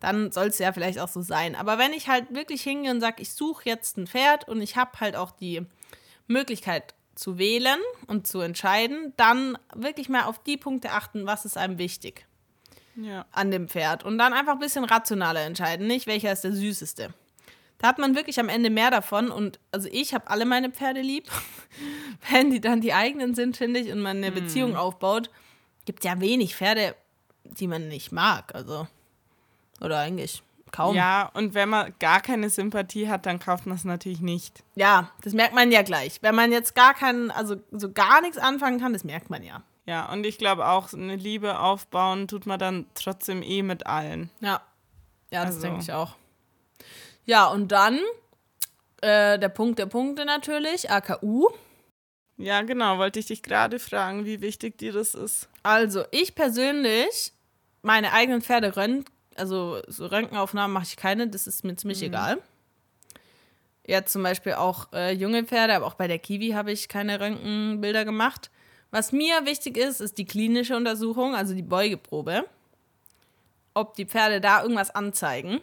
[0.01, 1.55] Dann soll es ja vielleicht auch so sein.
[1.55, 4.77] Aber wenn ich halt wirklich hingehe und sage, ich suche jetzt ein Pferd und ich
[4.77, 5.63] habe halt auch die
[6.27, 11.57] Möglichkeit zu wählen und zu entscheiden, dann wirklich mal auf die Punkte achten, was ist
[11.57, 12.27] einem wichtig
[12.97, 13.27] ja.
[13.33, 17.13] an dem Pferd und dann einfach ein bisschen rationaler entscheiden, nicht welcher ist der süßeste.
[17.79, 21.01] Da hat man wirklich am Ende mehr davon und also ich habe alle meine Pferde
[21.01, 21.29] lieb.
[22.31, 25.29] Wenn die dann die eigenen sind, finde ich, und man eine Beziehung aufbaut,
[25.85, 26.95] gibt ja wenig Pferde,
[27.45, 28.87] die man nicht mag, also
[29.81, 30.95] oder eigentlich kaum.
[30.97, 34.63] ja, und wenn man gar keine Sympathie hat, dann kauft man es natürlich nicht.
[34.77, 36.19] ja, das merkt man ja gleich.
[36.23, 39.63] Wenn man jetzt gar keinen, also so gar nichts anfangen kann, das merkt man ja.
[39.87, 44.31] Ja, und ich glaube auch, eine Liebe aufbauen tut man dann trotzdem eh mit allen.
[44.41, 44.63] Ja,
[45.31, 45.61] ja, das Also.
[45.63, 46.15] denke ich auch.
[47.27, 47.99] Ja, und dann
[49.01, 51.49] äh, der Punkt der Punkte natürlich, AKU.
[52.37, 55.49] Ja, genau, wollte ich dich gerade fragen, wie wichtig dir das ist.
[55.63, 57.33] Also, ich persönlich,
[57.83, 62.39] meine eigenen Pferde röntgen, also so Röntgenaufnahmen mache ich keine, das ist mir ziemlich egal.
[63.87, 67.21] Jetzt zum Beispiel auch äh, junge Pferde, aber auch bei der Kiwi habe ich keine
[67.21, 68.51] Röntgenbilder gemacht.
[68.91, 72.45] Was mir wichtig ist, ist die klinische Untersuchung, also die Beugeprobe.
[73.75, 75.61] Ob die Pferde da irgendwas anzeigen.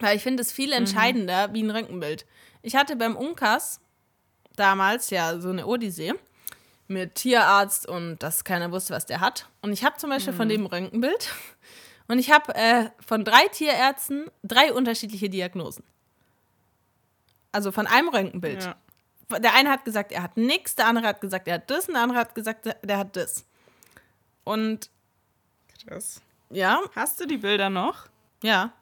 [0.00, 2.24] Weil ich finde es viel entscheidender wie ein Röntgenbild.
[2.62, 3.80] Ich hatte beim Unkas
[4.56, 6.14] damals ja so eine Odyssee
[6.86, 9.48] mit Tierarzt und dass keiner wusste, was der hat.
[9.62, 11.32] Und ich habe zum Beispiel von dem Röntgenbild
[12.08, 15.84] und ich habe äh, von drei Tierärzten drei unterschiedliche Diagnosen.
[17.52, 18.64] Also von einem Röntgenbild.
[19.30, 19.38] Ja.
[19.40, 21.94] Der eine hat gesagt, er hat nichts, der andere hat gesagt, er hat das und
[21.94, 23.44] der andere hat gesagt, der- der hat das.
[24.44, 24.88] Und
[25.86, 26.22] Krass.
[26.50, 28.06] ja, Hast du die Bilder noch?
[28.42, 28.72] ja.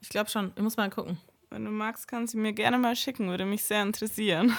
[0.00, 0.52] Ich glaube schon.
[0.56, 1.18] Ich muss mal gucken.
[1.50, 4.54] Wenn du magst, kannst du mir gerne mal schicken, würde mich sehr interessieren.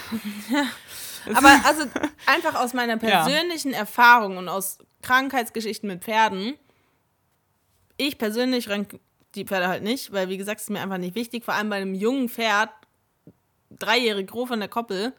[1.34, 1.84] Aber also
[2.26, 6.54] einfach aus meiner persönlichen Erfahrung und aus Krankheitsgeschichten mit Pferden,
[7.96, 8.98] ich persönlich röntge
[9.36, 11.44] die Pferde halt nicht, weil wie gesagt, es ist mir einfach nicht wichtig.
[11.44, 12.70] Vor allem bei einem jungen Pferd,
[13.70, 15.12] dreijährig roh von der Koppel,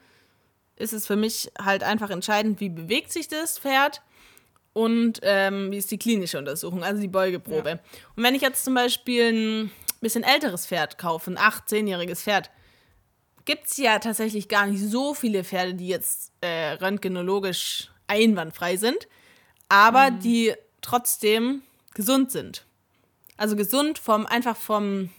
[0.76, 4.02] ist es für mich halt einfach entscheidend, wie bewegt sich das Pferd
[4.74, 7.80] und ähm, wie ist die klinische Untersuchung, also die Beugeprobe.
[8.16, 12.50] Und wenn ich jetzt zum Beispiel ein bisschen älteres Pferd kaufe, ein 8-, 10-jähriges Pferd,
[13.46, 19.08] gibt es ja tatsächlich gar nicht so viele Pferde, die jetzt äh, röntgenologisch einwandfrei sind,
[19.70, 21.62] aber die trotzdem
[21.94, 22.66] gesund sind.
[23.38, 25.10] Also gesund vom, einfach vom,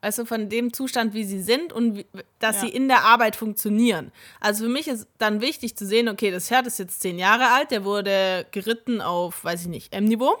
[0.00, 2.06] also von dem Zustand, wie sie sind und wie,
[2.38, 2.62] dass Ja.
[2.62, 4.12] sie in der Arbeit funktionieren.
[4.40, 7.50] Also für mich ist dann wichtig zu sehen, okay, das Pferd ist jetzt zehn Jahre
[7.52, 10.36] alt, der wurde geritten auf, weiß ich nicht, M-Niveau.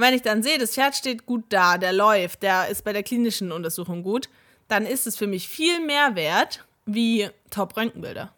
[0.00, 2.94] Und wenn ich dann sehe, das Pferd steht gut da, der läuft, der ist bei
[2.94, 4.30] der klinischen Untersuchung gut,
[4.66, 8.32] dann ist es für mich viel mehr wert wie Top-Röntgenbilder.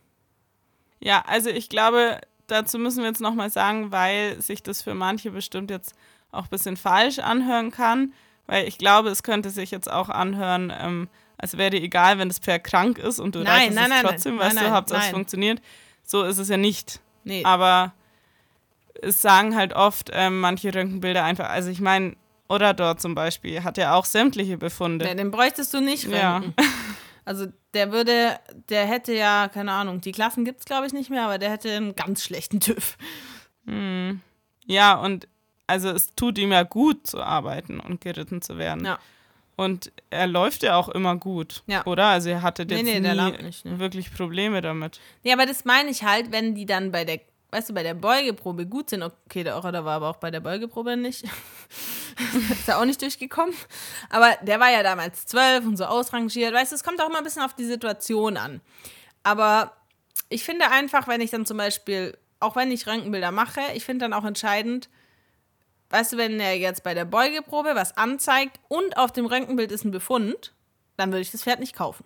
[0.99, 5.31] Ja, also ich glaube, dazu müssen wir jetzt nochmal sagen, weil sich das für manche
[5.31, 5.95] bestimmt jetzt
[6.33, 8.13] auch ein bisschen falsch anhören kann.
[8.49, 12.27] Weil ich glaube, es könnte sich jetzt auch anhören, ähm, als wäre dir egal, wenn
[12.27, 14.65] das Pferd krank ist und du Nein, reitest nein, es nein, trotzdem, nein, weißt nein,
[14.65, 15.63] du, Hauptsache es funktioniert.
[16.03, 16.99] So ist es ja nicht.
[17.23, 17.45] Nee.
[17.45, 17.93] Aber
[19.01, 22.17] es sagen halt oft ähm, manche Röntgenbilder einfach, also ich meine,
[22.49, 25.07] Orador zum Beispiel hat ja auch sämtliche Befunde.
[25.07, 26.37] Nee, den bräuchtest du nicht Ja.
[26.39, 26.55] röntgen.
[27.25, 28.37] Also der würde,
[28.69, 31.51] der hätte ja, keine Ahnung, die Klassen gibt es glaube ich nicht mehr, aber der
[31.51, 32.97] hätte einen ganz schlechten TÜV.
[34.67, 35.29] Ja, und
[35.67, 38.85] also es tut ihm ja gut zu arbeiten und geritten zu werden.
[38.85, 38.99] Ja.
[39.55, 41.85] Und er läuft ja auch immer gut, Ja.
[41.87, 42.07] oder?
[42.07, 43.79] Also er hatte Nee, jetzt nee, der nie nicht, ne.
[43.79, 44.99] wirklich Probleme damit.
[45.23, 47.21] Ja, aber das meine ich halt, wenn die dann bei der,
[47.53, 49.03] weißt du, bei der Beugeprobe gut sind.
[49.03, 51.25] Okay, der Orra war aber auch bei der Beugeprobe nicht.
[52.51, 53.55] ist ja auch nicht durchgekommen.
[54.11, 56.55] Aber der war ja damals zwölf und so ausrangiert.
[56.55, 58.61] Weißt du, es kommt auch immer ein bisschen auf die Situation an.
[59.23, 59.77] Aber
[60.31, 64.05] ich finde einfach, wenn ich dann zum Beispiel, auch wenn ich Röntgenbilder mache, ich finde
[64.07, 64.89] dann auch entscheidend,
[65.91, 69.85] weißt du, wenn er jetzt bei der Beugeprobe was anzeigt und auf dem Röntgenbild ist
[69.85, 70.55] ein Befund,
[70.97, 72.05] dann würde ich das Pferd nicht kaufen.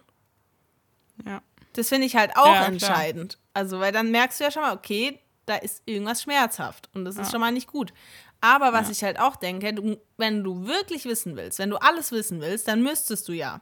[1.25, 1.41] Ja.
[1.75, 2.69] Das finde ich halt auch Ja, klar.
[2.69, 3.39] entscheidend.
[3.55, 7.15] Also, weil dann merkst du ja schon mal, okay, da ist irgendwas schmerzhaft und das
[7.17, 7.31] ist Ja.
[7.33, 7.93] schon mal nicht gut.
[8.41, 8.93] Aber was Ja.
[8.93, 12.69] ich halt auch denke, du, wenn du wirklich wissen willst, wenn du alles wissen willst,
[12.69, 13.61] dann müsstest du ja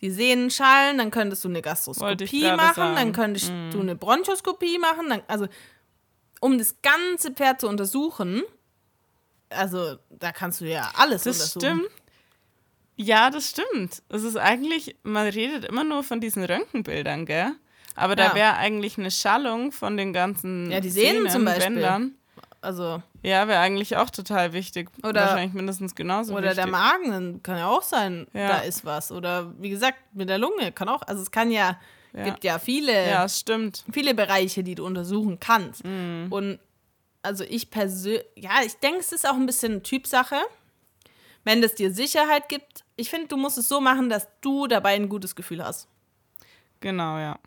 [0.00, 2.94] die Sehnen schallen, dann könntest du eine Gastroskopie machen, sagen.
[2.96, 5.46] Dann könntest du eine Bronchoskopie machen, dann, also
[6.40, 8.42] um das ganze Pferd zu untersuchen,
[9.50, 11.80] also da kannst du ja alles Das untersuchen.
[11.86, 12.00] stimmt.
[12.96, 14.02] Ja, das stimmt.
[14.08, 17.52] Es ist eigentlich, man redet immer nur von diesen Röntgenbildern, gell?
[17.94, 18.34] Aber da Ja.
[18.34, 21.74] wäre eigentlich eine Schallung von den ganzen Ja, die Sehnen zum Beispiel.
[21.74, 22.14] Bändern.
[22.60, 24.88] Also, Ja, wäre eigentlich auch total wichtig.
[25.02, 26.56] Oder- Wahrscheinlich mindestens genauso Oder wichtig.
[26.56, 28.48] der Magen, dann kann ja auch sein, Ja.
[28.48, 29.12] da ist was.
[29.12, 31.78] Oder wie gesagt, mit der Lunge kann auch, also es kann ja,
[32.14, 32.24] Ja.
[32.24, 33.84] gibt ja viele, Ja, stimmt.
[33.92, 35.84] viele Bereiche, die du untersuchen kannst.
[35.84, 36.28] Mhm.
[36.30, 36.58] Und
[37.22, 40.36] also ich persönlich, ja, ich denke, es ist auch ein bisschen Typsache.
[41.44, 44.94] Wenn das dir Sicherheit gibt, ich finde, du musst es so machen, dass du dabei
[44.94, 45.86] ein gutes Gefühl hast.
[46.80, 47.38] Genau, ja.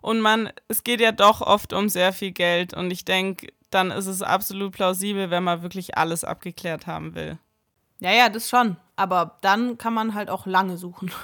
[0.00, 3.90] Und man, es geht ja doch oft um sehr viel Geld und ich denke, dann
[3.90, 7.38] ist es absolut plausibel, wenn man wirklich alles abgeklärt haben will.
[7.98, 8.76] Ja, ja, das schon.
[8.94, 11.10] Aber dann kann man halt auch lange suchen.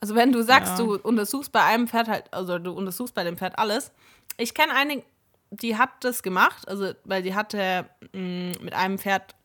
[0.00, 0.84] Also wenn du sagst, Ja.
[0.84, 3.92] du untersuchst bei einem Pferd halt, also du untersuchst bei dem Pferd alles.
[4.36, 5.00] Ich kenne eine,
[5.50, 9.36] die hat das gemacht, also weil die hatte mh, mit einem Pferd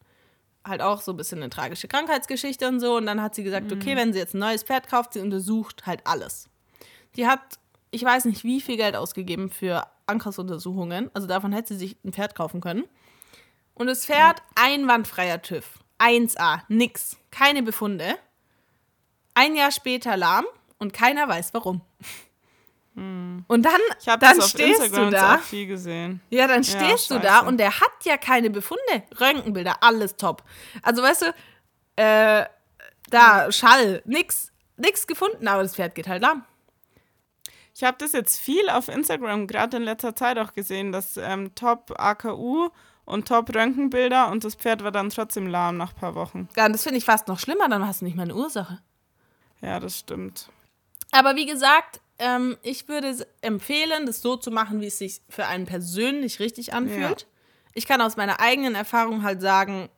[0.65, 2.97] halt auch so ein bisschen eine tragische Krankheitsgeschichte und so.
[2.97, 5.85] Und dann hat sie gesagt, okay, wenn sie jetzt ein neues Pferd kauft, sie untersucht
[5.85, 6.49] halt alles.
[7.17, 7.59] Die hat,
[7.97, 11.09] ich weiß nicht, wie viel Geld ausgegeben für Ankersuntersuchungen.
[11.13, 12.85] Also davon hätte sie sich ein Pferd kaufen können.
[13.73, 15.65] Und das Pferd, einwandfreier TÜV.
[15.99, 17.17] 1A, nix.
[17.31, 18.15] Keine Befunde.
[19.33, 20.45] Ein Jahr später lahm
[20.77, 21.81] und keiner weiß warum.
[22.95, 25.35] Und dann, Ich habe dann das auf stehst Instagram du da.
[25.35, 26.19] auch viel gesehen.
[26.31, 27.19] Ja, dann Ja, stehst du scheiße.
[27.27, 29.03] da und der hat ja keine Befunde.
[29.19, 30.43] Röntgenbilder, alles top.
[30.81, 31.33] Also weißt du,
[31.95, 32.45] äh,
[33.11, 36.43] da Schall, nix, nix gefunden, aber das Pferd geht halt lahm.
[37.77, 41.53] Ich habe das jetzt viel auf Instagram gerade in letzter Zeit auch gesehen, dass ähm,
[41.53, 42.69] Top AKU
[43.05, 46.49] und Top Röntgenbilder und das Pferd war dann trotzdem lahm nach ein paar Wochen.
[46.57, 48.79] Ja, und das finde ich fast noch schlimmer, dann hast du nicht mal eine Ursache.
[49.61, 50.49] Ja, das stimmt.
[51.11, 55.45] Aber wie gesagt, ähm, ich würde empfehlen, das so zu machen, wie es sich für
[55.45, 57.27] einen persönlich richtig anfühlt.
[57.75, 59.89] Ich kann aus meiner eigenen Erfahrung halt sagen,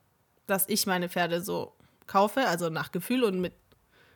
[0.47, 1.71] dass ich meine Pferde so
[2.07, 3.53] kaufe, also nach Gefühl und mit,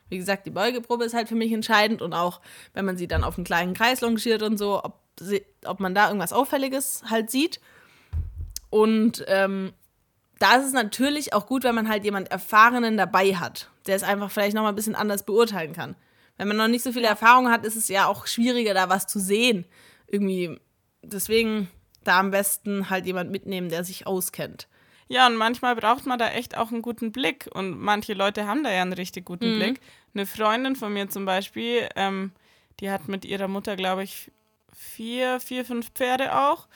[0.10, 2.42] wie gesagt, die Beugeprobe ist halt für mich entscheidend und auch,
[2.74, 5.96] wenn man sie dann auf einen kleinen Kreis longiert und so, ob, sie, ob man
[5.96, 7.60] da irgendwas Auffälliges halt sieht.
[8.70, 9.74] Und ähm,
[10.40, 14.04] da ist es natürlich auch gut, wenn man halt jemand Erfahrenen dabei hat, der es
[14.04, 15.96] einfach vielleicht noch mal ein bisschen anders beurteilen kann.
[16.38, 19.08] Wenn man noch nicht so viel Erfahrung hat, ist es ja auch schwieriger, da was
[19.08, 19.66] zu sehen.
[20.08, 20.60] Irgendwie.
[21.02, 21.70] Deswegen
[22.04, 24.68] da am besten halt jemand mitnehmen, der sich auskennt.
[25.08, 27.50] Ja, und manchmal braucht man da echt auch einen guten Blick.
[27.54, 29.82] Und manche Leute haben da ja einen richtig guten Blick.
[30.14, 32.32] Eine Freundin von mir zum Beispiel, ähm,
[32.80, 34.32] die hat mit ihrer Mutter, glaube ich,
[34.76, 36.68] vier, vier, fünf Pferde auch.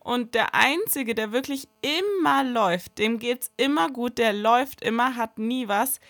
[0.00, 5.38] Und der Einzige, der wirklich immer läuft, dem geht's immer gut, der läuft immer, hat
[5.38, 6.00] nie was,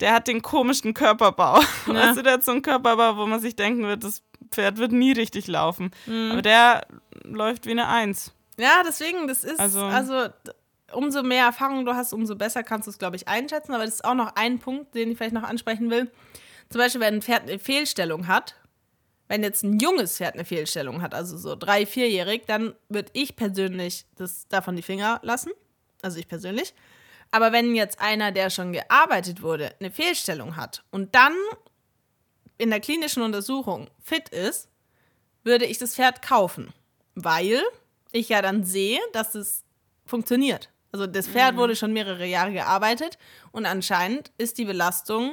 [0.00, 1.60] der hat den komischen Körperbau.
[1.86, 4.92] Weißt du, der hat so einen Körperbau, wo man sich denken wird, das Pferd wird
[4.92, 5.90] nie richtig laufen.
[6.32, 6.86] Aber der
[7.24, 8.32] läuft wie eine Eins.
[8.58, 10.28] Ja, deswegen, das ist, Also- also,
[10.94, 13.72] umso mehr Erfahrung du hast, umso besser kannst du es, glaube ich, einschätzen.
[13.74, 16.10] Aber das ist auch noch ein Punkt, den ich vielleicht noch ansprechen will.
[16.68, 18.56] Zum Beispiel, wenn ein Pferd eine Fehlstellung hat,
[19.28, 23.36] wenn jetzt ein junges Pferd eine Fehlstellung hat, also so drei-, vierjährig, dann würde ich
[23.36, 25.52] persönlich das davon die Finger lassen.
[26.02, 26.74] Also ich persönlich.
[27.30, 31.34] Aber wenn jetzt einer, der schon gearbeitet wurde, eine Fehlstellung hat und dann
[32.58, 34.68] in der klinischen Untersuchung fit ist,
[35.44, 36.72] würde ich das Pferd kaufen.
[37.14, 37.62] Weil
[38.12, 39.64] ich ja dann sehe, dass es
[40.04, 40.68] funktioniert.
[40.92, 43.18] Also das Pferd wurde schon mehrere Jahre gearbeitet
[43.50, 45.32] und anscheinend ist die Belastung,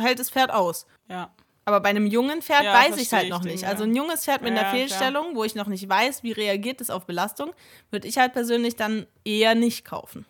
[0.00, 0.86] hält das Pferd aus.
[1.08, 1.30] Ja.
[1.66, 3.64] Aber bei einem jungen Pferd Ja, weiß ich es halt noch nicht.
[3.64, 4.74] Also ein junges Pferd mit Ja, einer klar.
[4.80, 7.52] Fehlstellung, wo ich noch nicht weiß, wie reagiert es auf Belastung,
[7.90, 10.26] würde ich halt persönlich dann eher nicht kaufen.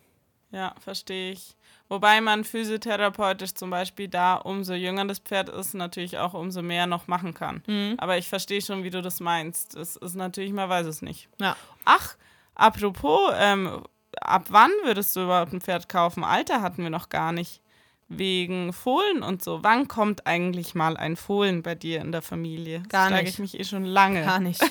[0.51, 1.55] Ja, verstehe ich.
[1.87, 6.87] Wobei man physiotherapeutisch zum Beispiel da, umso jünger das Pferd ist, natürlich auch umso mehr
[6.87, 7.61] noch machen kann.
[7.67, 7.95] Mhm.
[7.97, 9.75] Aber ich verstehe schon, wie du das meinst.
[9.75, 11.27] Es ist natürlich, man weiß es nicht.
[11.39, 11.55] Ja.
[11.83, 12.15] Ach,
[12.55, 13.83] apropos ähm,
[14.21, 16.23] ab wann würdest du überhaupt ein Pferd kaufen?
[16.23, 17.61] Alter hatten wir noch gar nicht.
[18.07, 19.63] Wegen Fohlen und so.
[19.63, 22.83] Wann kommt eigentlich mal ein Fohlen bei dir in der Familie?
[22.89, 23.33] Gar das frage nicht.
[23.33, 24.23] ich mich eh schon lange.
[24.23, 24.61] Gar nicht.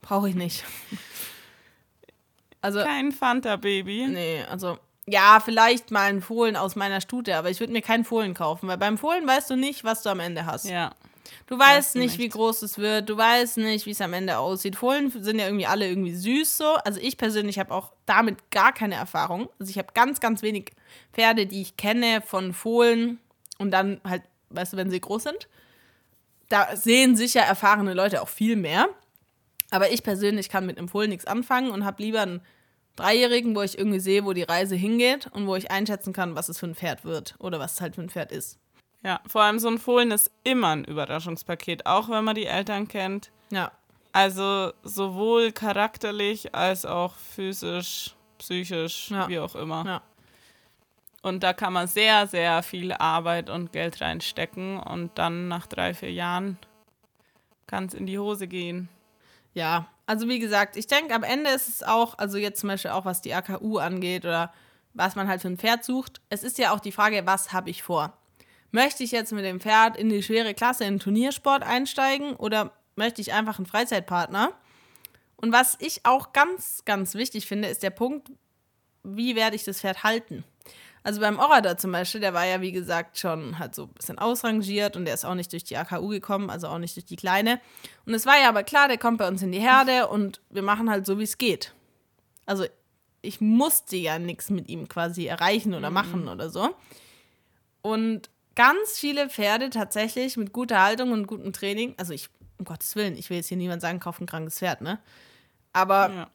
[0.00, 0.64] Brauche ich nicht.
[2.60, 4.06] Also, Kein Fanta-Baby.
[4.08, 8.04] nee, also, ja, vielleicht mal ein Fohlen aus meiner Stute, aber ich würde mir keinen
[8.04, 10.66] Fohlen kaufen, weil beim Fohlen weißt du nicht, was du am Ende hast.
[10.66, 10.92] Ja.
[11.48, 12.18] Du weißt nicht, nicht.
[12.18, 14.76] wie groß es wird, du weißt nicht, wie es am Ende aussieht.
[14.76, 16.74] Fohlen sind ja irgendwie alle irgendwie süß so.
[16.84, 19.48] Also ich persönlich habe auch damit gar keine Erfahrung.
[19.58, 20.72] Also ich habe ganz, ganz wenig
[21.14, 23.18] Pferde, die ich kenne von Fohlen
[23.56, 25.48] und dann halt, weißt du, wenn sie groß sind.
[26.50, 28.90] Da sehen sicher erfahrene Leute auch viel mehr.
[29.70, 32.42] Aber ich persönlich kann mit einem Fohlen nichts anfangen und habe lieber einen
[32.96, 36.50] Dreijährigen, wo ich irgendwie sehe, wo die Reise hingeht und wo ich einschätzen kann, was
[36.50, 38.58] es für ein Pferd wird oder was es halt für ein Pferd ist.
[39.02, 42.88] Ja, vor allem so ein Fohlen ist immer ein Überraschungspaket, auch wenn man die Eltern
[42.88, 43.30] kennt.
[43.50, 43.70] Ja,
[44.12, 49.28] Also sowohl charakterlich als auch physisch, psychisch, Ja.
[49.28, 49.84] wie auch immer.
[49.86, 50.02] ja.
[51.22, 55.92] Und da kann man sehr, sehr viel Arbeit und Geld reinstecken und dann nach drei,
[55.94, 56.58] vier Jahren
[57.66, 58.88] kann es in die Hose gehen.
[59.52, 62.92] Ja, also wie gesagt, ich denke, am Ende ist es auch, also jetzt zum Beispiel
[62.92, 64.52] auch was die AKU angeht oder
[64.94, 67.68] was man halt für ein Pferd sucht, es ist ja auch die Frage, was habe
[67.70, 68.12] ich vor?
[68.70, 72.72] Möchte ich jetzt mit dem Pferd in die schwere Klasse in den Turniersport einsteigen oder
[72.96, 74.52] möchte ich einfach einen Freizeitpartner?
[75.36, 78.30] Und was ich auch ganz, ganz wichtig finde, ist der Punkt,
[79.04, 80.44] wie werde ich das Pferd halten?
[81.02, 84.18] Also beim Orador zum Beispiel, der war ja wie gesagt schon halt so ein bisschen
[84.18, 87.16] ausrangiert und der ist auch nicht durch die AKU gekommen, also auch nicht durch die
[87.16, 87.60] Kleine.
[88.04, 90.62] Und es war ja aber klar, der kommt bei uns in die Herde und wir
[90.62, 91.72] machen halt so, wie es geht.
[92.46, 92.66] Also
[93.22, 96.74] ich musste ja nichts mit ihm quasi erreichen oder machen oder so.
[97.80, 102.96] Und ganz viele Pferde tatsächlich mit guter Haltung und gutem Training, also ich, um Gottes
[102.96, 104.98] Willen, ich will jetzt hier niemand sagen, kauf ein krankes Pferd, ne?
[105.72, 106.30] Aber Ja,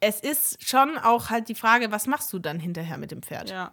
[0.00, 3.48] es ist schon auch halt die Frage, was machst du dann hinterher mit dem Pferd?
[3.50, 3.72] ja.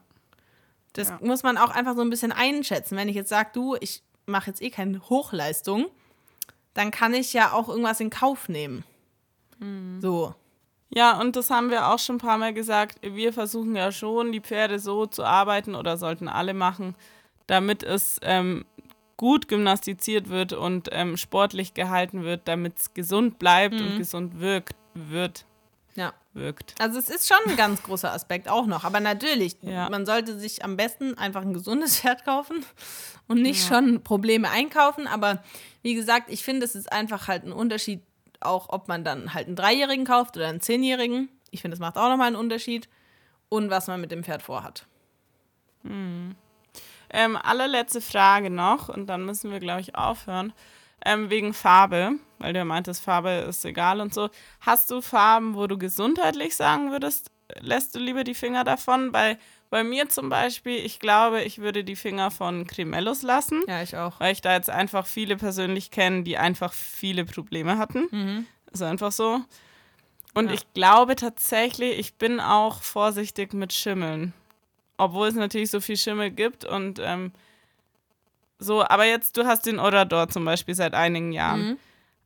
[0.94, 1.20] Das Ja.
[1.22, 2.96] muss man auch einfach so ein bisschen einschätzen.
[2.96, 5.88] Wenn ich jetzt sage, du, ich mache jetzt eh keine Hochleistung,
[6.74, 8.86] dann kann ich ja auch irgendwas in Kauf nehmen.
[9.60, 10.00] Mhm.
[10.02, 10.34] So.
[10.90, 13.00] Ja, und das haben wir auch schon ein paar Mal gesagt.
[13.02, 16.96] Wir versuchen ja schon, die Pferde so zu arbeiten oder sollten alle machen,
[17.48, 18.66] damit es ähm,
[19.18, 24.76] gut gymnastiziert wird und ähm, sportlich gehalten wird, damit es gesund bleibt und gesund wirkt,
[24.94, 25.46] wird,
[25.96, 26.14] Ja.
[26.34, 26.76] wirkt.
[26.80, 28.84] Also es ist schon ein ganz großer Aspekt auch noch.
[28.84, 29.90] Aber natürlich, Ja.
[29.90, 32.66] man sollte sich am besten einfach ein gesundes Pferd kaufen
[33.28, 35.08] und nicht schon Probleme einkaufen.
[35.08, 35.42] Aber
[35.82, 38.02] wie gesagt, ich finde, es ist einfach halt ein Unterschied,
[38.42, 41.30] auch ob man dann halt einen Dreijährigen kauft oder einen Zehnjährigen.
[41.52, 42.90] Ich finde, das macht auch nochmal einen Unterschied.
[43.48, 44.86] Und was man mit dem Pferd vorhat.
[47.16, 50.54] Ähm, allerletzte Frage noch und dann müssen wir, glaube ich, aufhören.
[51.06, 54.30] Ähm, wegen Farbe, weil du ja meintest, Farbe ist egal und so.
[54.62, 59.12] Hast du Farben, wo du gesundheitlich sagen würdest, lässt du lieber die Finger davon?
[59.12, 59.38] Bei,
[59.70, 63.96] bei mir zum Beispiel, ich glaube, ich würde die Finger von Cremellos lassen, Ja, ich
[63.96, 64.20] auch.
[64.20, 68.48] weil ich da jetzt einfach viele persönlich kenne, die einfach viele Probleme hatten.
[68.72, 69.42] Ist einfach so.
[70.34, 70.54] Und Ja.
[70.54, 74.34] ich glaube tatsächlich, ich bin auch vorsichtig mit Schimmeln.
[74.98, 77.32] Obwohl es natürlich so viel Schimmel gibt und ähm,
[78.60, 81.78] so, aber jetzt, du hast den Orador zum Beispiel seit einigen Jahren.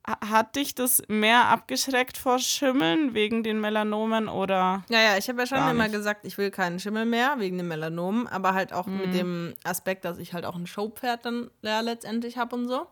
[0.08, 4.84] Ha- Hat dich das mehr abgeschreckt vor Schimmeln wegen den Melanomen oder?
[4.89, 7.67] Ja, ja, ich habe ja schon immer gesagt, ich will keinen Schimmel mehr wegen dem
[7.67, 11.79] Melanomen, aber halt auch mit dem Aspekt, dass ich halt auch ein Showpferd dann ja,
[11.82, 12.86] letztendlich habe und so.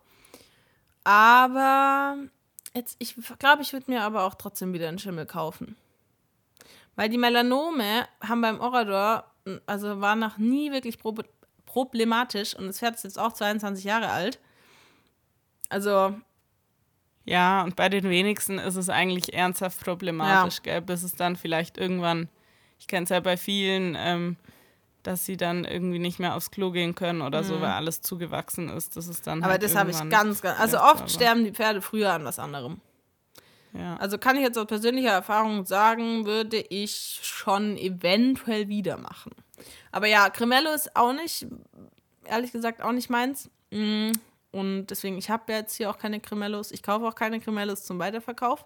[1.04, 2.18] Aber
[2.74, 5.76] jetzt, ich glaube, ich würde mir aber auch trotzdem wieder einen Schimmel kaufen.
[6.96, 9.26] Weil die Melanome haben beim Orador,
[9.66, 11.24] also war noch nie wirklich prob
[11.66, 14.40] problematisch und das Pferd ist jetzt auch 22 Jahre alt.
[15.70, 16.16] Also,
[17.26, 20.82] Ja, und bei den wenigsten ist es eigentlich ernsthaft problematisch, gell?
[20.82, 22.30] bis es dann vielleicht irgendwann,
[22.80, 24.38] ich kenne es ja bei vielen, ähm,
[25.04, 28.70] dass sie dann irgendwie nicht mehr aufs Klo gehen können oder so, weil alles zugewachsen
[28.70, 28.96] ist.
[28.98, 31.82] Das ist dann aber halt das habe ich ganz, ganz, also oft sterben die Pferde
[31.82, 32.82] früher an was anderem.
[33.74, 33.96] Ja.
[33.98, 39.32] Also kann ich jetzt aus persönlicher Erfahrung sagen, würde ich schon eventuell wieder machen.
[39.92, 41.46] Aber ja, Cremello ist auch nicht,
[42.26, 43.50] ehrlich gesagt, auch nicht meins.
[43.72, 44.12] Mm,
[44.52, 46.72] Und deswegen, ich habe jetzt hier auch keine Cremellos.
[46.72, 48.64] Ich kaufe auch keine Cremellos zum Weiterverkauf.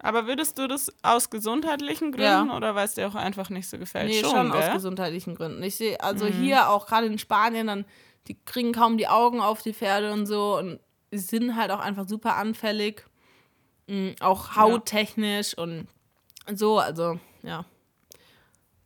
[0.00, 2.38] Aber würdest du das aus gesundheitlichen Ja.
[2.40, 4.08] Gründen oder weil es dir auch einfach nicht so gefällt?
[4.08, 5.62] Nee, schon, schon, aus gesundheitlichen Gründen.
[5.62, 7.84] Ich sehe also hier auch gerade in Spanien, dann,
[8.28, 10.56] die kriegen kaum die Augen auf die Pferde und so.
[10.58, 10.80] Und
[11.10, 13.04] sind halt auch einfach super anfällig.
[13.88, 15.88] Mm, Auch hauttechnisch und
[16.54, 17.64] so, also ja.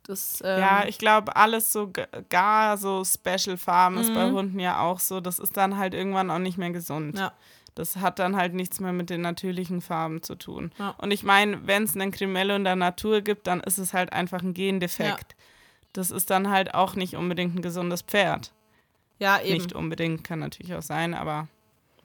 [0.03, 1.91] Das, ähm, Ja, ich glaube, alles so
[2.29, 4.33] gar so Special Farben ist bei Mhm.
[4.33, 5.21] Hunden ja auch so.
[5.21, 7.17] Das ist dann halt irgendwann auch nicht mehr gesund.
[7.17, 7.31] ja.
[7.75, 10.71] Das hat dann halt nichts mehr mit den natürlichen Farben zu tun.
[10.77, 10.89] Ja.
[10.99, 14.13] Und ich meine, wenn es einen Crimello in der Natur gibt, dann ist es halt
[14.13, 15.35] einfach ein Gendefekt.
[15.93, 18.51] Das ist dann halt auch nicht unbedingt ein gesundes Pferd.
[19.17, 19.53] Ja, eben.
[19.53, 21.47] Nicht unbedingt, kann natürlich auch sein, aber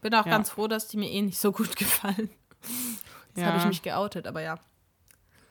[0.01, 0.33] Bin auch Ja.
[0.33, 2.31] ganz froh, dass die mir eh nicht so gut gefallen.
[3.35, 3.69] Jetzt habe ich Ja.
[3.69, 4.59] mich geoutet, aber ja.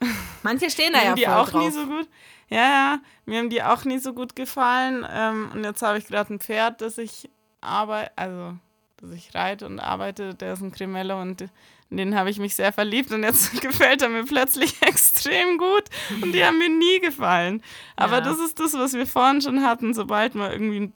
[0.44, 1.64] Manche stehen da ja die voll auch drauf.
[1.64, 2.08] nie so gut.
[2.50, 5.06] Ja, ja, mir haben die auch nie so gut gefallen.
[5.10, 7.30] Ähm, und jetzt habe ich gerade ein Pferd, das ich
[7.62, 8.54] arbeite, also
[8.98, 11.42] das ich reite und arbeite, der ist ein Cremello und
[11.90, 15.84] in den habe ich mich sehr verliebt und jetzt gefällt er mir plötzlich extrem gut
[16.22, 17.62] und die haben mir nie gefallen.
[17.96, 18.22] Aber Ja.
[18.22, 20.92] das ist das, was wir vorhin schon hatten, sobald man irgendwie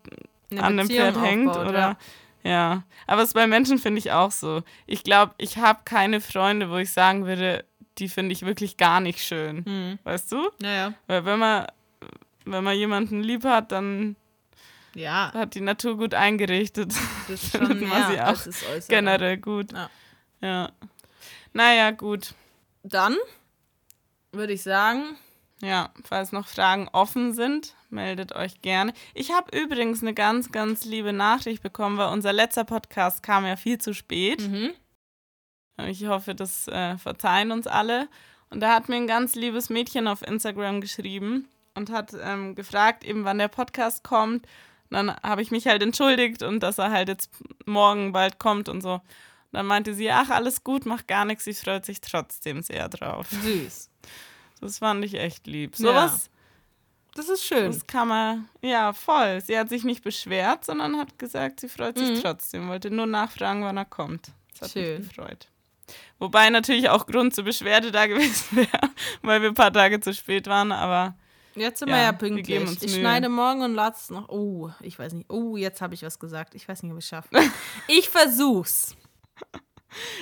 [0.51, 1.97] Eine an dem Beziehung Pferd hängt aufbaut, oder ja.
[2.44, 2.84] Ja.
[3.08, 4.64] Aber es ist bei Menschen finde ich auch so.
[4.88, 7.66] Ich glaube, ich habe keine Freunde, wo ich sagen würde,
[7.98, 9.64] die finde ich wirklich gar nicht schön.
[9.66, 10.00] Mhm.
[10.04, 10.50] Weißt du?
[10.60, 10.94] Naja.
[11.08, 11.68] Weil wenn man
[12.46, 14.16] wenn man jemanden lieb hat, dann
[14.96, 16.94] Ja, hat die Natur gut eingerichtet.
[17.28, 18.88] das ist schon man sie auch das Äußere.
[18.89, 19.72] Generell gut.
[19.74, 19.89] Ja.
[20.42, 20.72] ja.
[21.54, 22.34] Naja, gut.
[22.84, 23.16] Dann
[24.32, 25.18] würde ich sagen,
[25.62, 28.93] Ja, falls noch Fragen offen sind, meldet euch gerne.
[29.14, 33.55] Ich habe übrigens eine ganz, ganz liebe Nachricht bekommen, weil unser letzter Podcast kam ja
[33.55, 34.41] viel zu spät.
[34.41, 34.72] mhm.
[35.88, 38.07] Ich hoffe, das äh, verzeihen uns alle.
[38.49, 43.03] Und da hat mir ein ganz liebes Mädchen auf Instagram geschrieben und hat ähm, gefragt,
[43.03, 44.45] eben wann der Podcast kommt.
[44.89, 47.32] Und dann habe ich mich halt entschuldigt und dass er halt jetzt
[47.66, 48.95] morgen bald kommt und so.
[48.95, 49.01] Und
[49.53, 53.28] dann meinte sie, ach, alles gut, mach gar nichts, sie freut sich trotzdem sehr drauf.
[53.30, 53.89] süß.
[54.62, 55.78] Das fand ich echt lieb.
[55.80, 55.86] Ja.
[55.88, 56.30] Sowas,
[57.16, 57.72] Das ist schön.
[57.72, 59.41] das kann man, ja, voll.
[59.41, 62.22] Sie hat sich nicht beschwert, sondern hat gesagt, sie freut sich Mhm.
[62.22, 64.32] trotzdem, wollte nur nachfragen, wann er kommt.
[64.53, 64.99] Das hat Schön.
[64.99, 65.47] mich gefreut.
[66.20, 68.89] Wobei natürlich auch Grund zur Beschwerde da gewesen wäre,
[69.24, 71.16] weil wir ein paar Tage zu spät waren, aber
[71.53, 72.62] Jetzt sind Ja, wir ja wir pünktlich.
[72.62, 74.30] uns ich schneide morgen und lade es noch.
[74.30, 75.30] Oh, ich weiß nicht.
[75.30, 76.55] Oh, jetzt habe ich was gesagt.
[76.55, 77.30] Ich weiß nicht, ob ich es schaffe.
[77.89, 78.95] ich versuch's.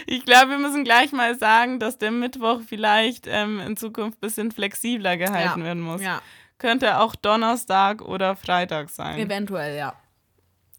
[0.05, 4.21] Ich glaube, wir müssen gleich mal sagen, dass der Mittwoch vielleicht ähm, in Zukunft ein
[4.21, 5.65] bisschen flexibler gehalten ja.
[5.65, 6.01] werden muss.
[6.01, 6.21] Ja,
[6.57, 9.17] Könnte auch Donnerstag oder Freitag sein.
[9.19, 9.93] eventuell, ja.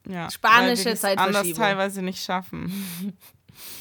[0.09, 1.41] Ja, Spanische das Zeitverschiebung.
[1.41, 3.16] anders teilweise nicht schaffen.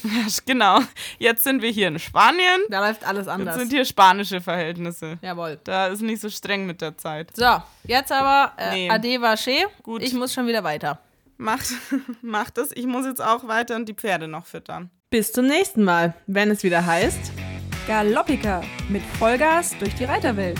[0.46, 0.80] genau.
[1.18, 2.60] Jetzt sind wir hier in Spanien.
[2.68, 3.56] Da läuft alles Jetzt anders.
[3.56, 5.18] sind hier spanische Verhältnisse.
[5.22, 5.58] Jawohl.
[5.64, 7.34] Da ist nicht so streng mit der Zeit.
[7.34, 8.90] So, jetzt aber äh, Nee.
[8.90, 9.66] Ade Vaché.
[9.82, 10.02] Gut.
[10.02, 11.00] Ich muss schon wieder weiter.
[11.36, 11.72] Macht,
[12.22, 12.70] macht es.
[12.74, 14.90] Ich muss jetzt auch weiter und die Pferde noch füttern.
[15.12, 17.32] Bis zum nächsten Mal, wenn es wieder heißt.
[17.88, 20.56] Galoppiker mit Vollgas durch die Reiterwelt.